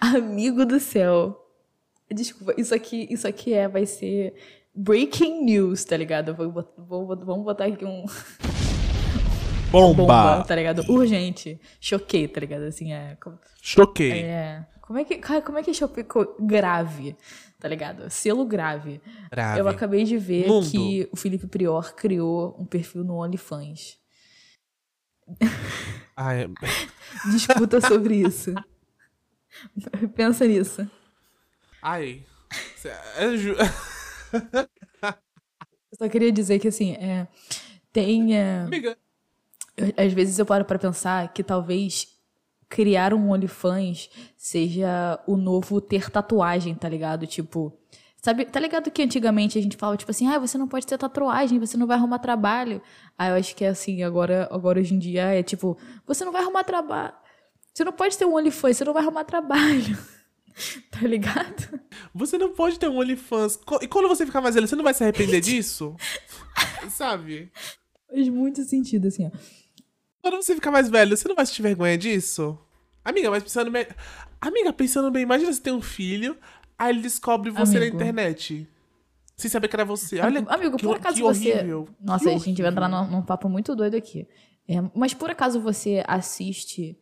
Amigo 0.01 0.65
do 0.65 0.79
céu. 0.79 1.46
Desculpa, 2.13 2.53
isso 2.57 2.73
aqui, 2.73 3.07
isso 3.09 3.27
aqui 3.27 3.53
é, 3.53 3.67
vai 3.67 3.85
ser 3.85 4.33
breaking 4.73 5.43
news, 5.43 5.83
tá 5.83 5.97
ligado? 5.97 6.33
Vou, 6.33 6.51
vou, 6.51 6.65
vou, 6.77 7.07
vamos 7.17 7.43
botar 7.43 7.65
aqui 7.65 7.83
um. 7.83 8.05
Bomba. 9.71 9.95
Bomba, 9.95 10.43
tá 10.45 10.55
ligado? 10.55 10.83
Urgente. 10.89 11.59
Choquei, 11.81 12.27
tá 12.27 12.39
ligado? 12.39 12.63
Assim, 12.63 12.93
é. 12.93 13.17
Choquei. 13.61 14.21
É. 14.23 14.65
Como 14.81 14.97
é 14.97 15.03
que, 15.03 15.17
como 15.41 15.57
é 15.57 15.63
que 15.63 15.73
choquei? 15.73 16.05
Grave, 16.39 17.17
tá 17.59 17.67
ligado? 17.67 18.09
Selo 18.09 18.45
grave. 18.45 19.01
grave. 19.29 19.59
Eu 19.59 19.67
acabei 19.67 20.05
de 20.05 20.17
ver 20.17 20.47
Mundo. 20.47 20.71
que 20.71 21.09
o 21.11 21.17
Felipe 21.17 21.45
Prior 21.45 21.93
criou 21.93 22.55
um 22.57 22.65
perfil 22.65 23.03
no 23.03 23.21
OnlyFans. 23.21 23.97
Ai. 26.15 26.47
Discuta 27.31 27.81
sobre 27.81 28.15
isso. 28.15 28.53
Pensa 30.15 30.47
nisso. 30.47 30.89
Ai. 31.87 32.21
É 32.83 33.23
Eu 35.89 35.97
só 35.97 36.09
queria 36.09 36.33
dizer 36.33 36.59
que, 36.59 36.67
assim, 36.67 36.93
é, 36.95 37.25
tem. 37.93 38.37
É... 38.37 38.63
Amiga, 38.63 38.97
às 39.95 40.11
vezes 40.11 40.37
eu 40.37 40.45
paro 40.45 40.65
para 40.65 40.77
pensar 40.77 41.31
que 41.31 41.41
talvez 41.41 42.09
criar 42.67 43.13
um 43.13 43.31
OnlyFans 43.31 44.09
seja 44.35 45.17
o 45.25 45.37
novo 45.37 45.79
ter 45.79 46.09
tatuagem, 46.11 46.75
tá 46.75 46.89
ligado? 46.89 47.25
Tipo, 47.25 47.71
sabe, 48.21 48.43
tá 48.43 48.59
ligado 48.59 48.91
que 48.91 49.01
antigamente 49.01 49.57
a 49.57 49.61
gente 49.61 49.77
falava 49.77 49.95
tipo 49.95 50.11
assim, 50.11 50.27
ah, 50.27 50.37
você 50.37 50.57
não 50.57 50.67
pode 50.67 50.85
ter 50.85 50.97
tatuagem, 50.97 51.57
você 51.57 51.77
não 51.77 51.87
vai 51.87 51.95
arrumar 51.95 52.19
trabalho. 52.19 52.81
Aí 53.17 53.29
eu 53.29 53.35
acho 53.35 53.55
que 53.55 53.63
é 53.63 53.69
assim, 53.69 54.03
agora, 54.03 54.49
agora 54.51 54.81
hoje 54.81 54.93
em 54.93 54.99
dia 54.99 55.23
é 55.33 55.41
tipo, 55.41 55.77
você 56.05 56.25
não 56.25 56.33
vai 56.33 56.41
arrumar 56.41 56.65
trabalho. 56.65 57.13
Você 57.73 57.85
não 57.85 57.93
pode 57.93 58.17
ter 58.17 58.25
um 58.25 58.35
OnlyFans, 58.35 58.75
você 58.75 58.83
não 58.83 58.93
vai 58.93 59.03
arrumar 59.03 59.23
trabalho. 59.23 59.97
tá 60.89 61.01
ligado? 61.01 61.79
Você 62.13 62.37
não 62.37 62.53
pode 62.53 62.79
ter 62.79 62.89
um 62.89 62.97
OnlyFans. 62.97 63.59
E 63.81 63.87
quando 63.87 64.07
você 64.07 64.25
ficar 64.25 64.41
mais 64.41 64.55
velho, 64.55 64.67
você 64.67 64.75
não 64.75 64.83
vai 64.83 64.93
se 64.93 65.03
arrepender 65.03 65.41
disso? 65.41 65.95
Sabe? 66.89 67.51
Faz 68.09 68.27
muito 68.29 68.63
sentido, 68.63 69.07
assim, 69.07 69.27
ó. 69.27 69.31
Quando 70.21 70.41
você 70.41 70.55
ficar 70.55 70.71
mais 70.71 70.89
velho, 70.89 71.15
você 71.15 71.27
não 71.27 71.35
vai 71.35 71.45
sentir 71.45 71.61
vergonha 71.61 71.97
disso? 71.97 72.57
Amiga, 73.03 73.29
mas 73.29 73.43
pensando 73.43 73.71
bem. 73.71 73.87
Amiga, 74.41 74.73
pensando 74.73 75.09
bem, 75.09 75.23
imagina 75.23 75.51
você 75.51 75.61
tem 75.61 75.73
um 75.73 75.81
filho, 75.81 76.37
aí 76.77 76.91
ele 76.91 77.01
descobre 77.01 77.49
você 77.49 77.77
Amigo. 77.77 77.95
na 77.97 78.01
internet. 78.01 78.67
Sem 79.37 79.49
saber 79.49 79.67
que 79.67 79.75
era 79.75 79.85
você. 79.85 80.19
Olha, 80.19 80.43
Amigo, 80.47 80.77
que, 80.77 80.85
por 80.85 80.97
acaso 80.97 81.21
você. 81.21 81.53
Horrível. 81.53 81.87
Nossa, 82.01 82.25
que 82.25 82.35
a 82.35 82.37
gente 82.37 82.61
vai 82.61 82.71
entrar 82.71 82.89
num, 82.89 83.07
num, 83.09 83.21
papo 83.21 83.47
muito 83.47 83.75
doido 83.75 83.95
aqui. 83.95 84.27
É, 84.67 84.75
mas 84.93 85.13
por 85.13 85.29
acaso 85.29 85.61
você 85.61 86.03
assiste 86.07 86.97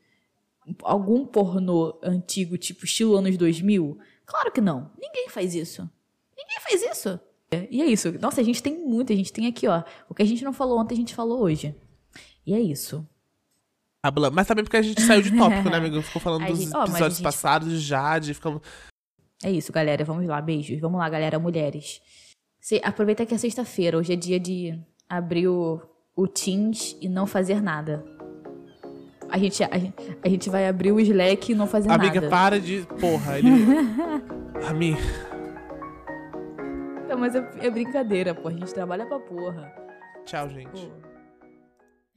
algum 0.83 1.25
pornô 1.25 1.99
antigo, 2.01 2.57
tipo 2.57 2.85
estilo 2.85 3.15
anos 3.15 3.37
2000? 3.37 3.97
Claro 4.25 4.51
que 4.51 4.61
não. 4.61 4.91
Ninguém 4.99 5.29
faz 5.29 5.53
isso. 5.53 5.89
Ninguém 6.35 6.59
faz 6.61 6.81
isso. 6.81 7.19
E 7.69 7.81
é 7.81 7.85
isso. 7.85 8.11
Nossa, 8.19 8.41
a 8.41 8.43
gente 8.43 8.61
tem 8.61 8.77
muito. 8.77 9.13
A 9.13 9.15
gente 9.15 9.31
tem 9.31 9.47
aqui, 9.47 9.67
ó. 9.67 9.83
O 10.09 10.13
que 10.13 10.23
a 10.23 10.25
gente 10.25 10.43
não 10.43 10.53
falou 10.53 10.79
ontem, 10.79 10.95
a 10.95 10.97
gente 10.97 11.15
falou 11.15 11.41
hoje. 11.41 11.75
E 12.45 12.53
é 12.53 12.59
isso. 12.59 13.07
Mas 14.33 14.47
também 14.47 14.63
porque 14.63 14.77
a 14.77 14.81
gente 14.81 15.01
saiu 15.01 15.21
de 15.21 15.35
tópico, 15.35 15.69
né, 15.69 15.77
amigo? 15.77 16.01
Ficou 16.03 16.21
falando 16.21 16.45
dos 16.45 16.59
gente, 16.59 16.75
oh, 16.75 16.83
episódios 16.83 17.17
gente... 17.17 17.23
passados 17.23 17.69
de 17.71 17.79
Jade, 17.79 18.33
ficamos... 18.35 18.61
É 19.43 19.49
isso, 19.49 19.71
galera. 19.71 20.03
Vamos 20.03 20.27
lá, 20.27 20.39
beijos. 20.41 20.79
Vamos 20.79 20.99
lá, 20.99 21.09
galera, 21.09 21.39
mulheres. 21.39 22.01
Se, 22.59 22.79
aproveita 22.83 23.25
que 23.25 23.33
é 23.33 23.37
sexta-feira. 23.37 23.97
Hoje 23.97 24.13
é 24.13 24.15
dia 24.15 24.39
de 24.39 24.79
abrir 25.09 25.47
o, 25.47 25.81
o 26.15 26.27
Teams 26.27 26.95
e 27.01 27.09
não 27.09 27.25
fazer 27.25 27.61
nada. 27.61 28.05
A 29.29 29.37
gente, 29.37 29.63
a, 29.63 29.69
a 30.23 30.29
gente 30.29 30.49
vai 30.49 30.67
abrir 30.67 30.91
o 30.91 30.99
Slack 30.99 31.51
e 31.51 31.55
não 31.55 31.67
fazer 31.67 31.89
Amiga, 31.89 32.05
nada. 32.05 32.19
Amiga, 32.19 32.29
para 32.29 32.59
de... 32.59 32.87
Porra, 32.99 33.39
ele... 33.39 33.49
Amiga... 34.67 34.99
Não, 37.07 37.17
mas 37.17 37.35
é, 37.35 37.49
é, 37.61 37.69
brincadeira, 37.69 38.33
pô. 38.33 38.47
A 38.47 38.51
gente 38.51 38.73
trabalha 38.73 39.05
pra 39.05 39.19
porra. 39.19 39.71
Tchau, 40.25 40.49
gente. 40.49 40.69
Pô. 40.69 41.14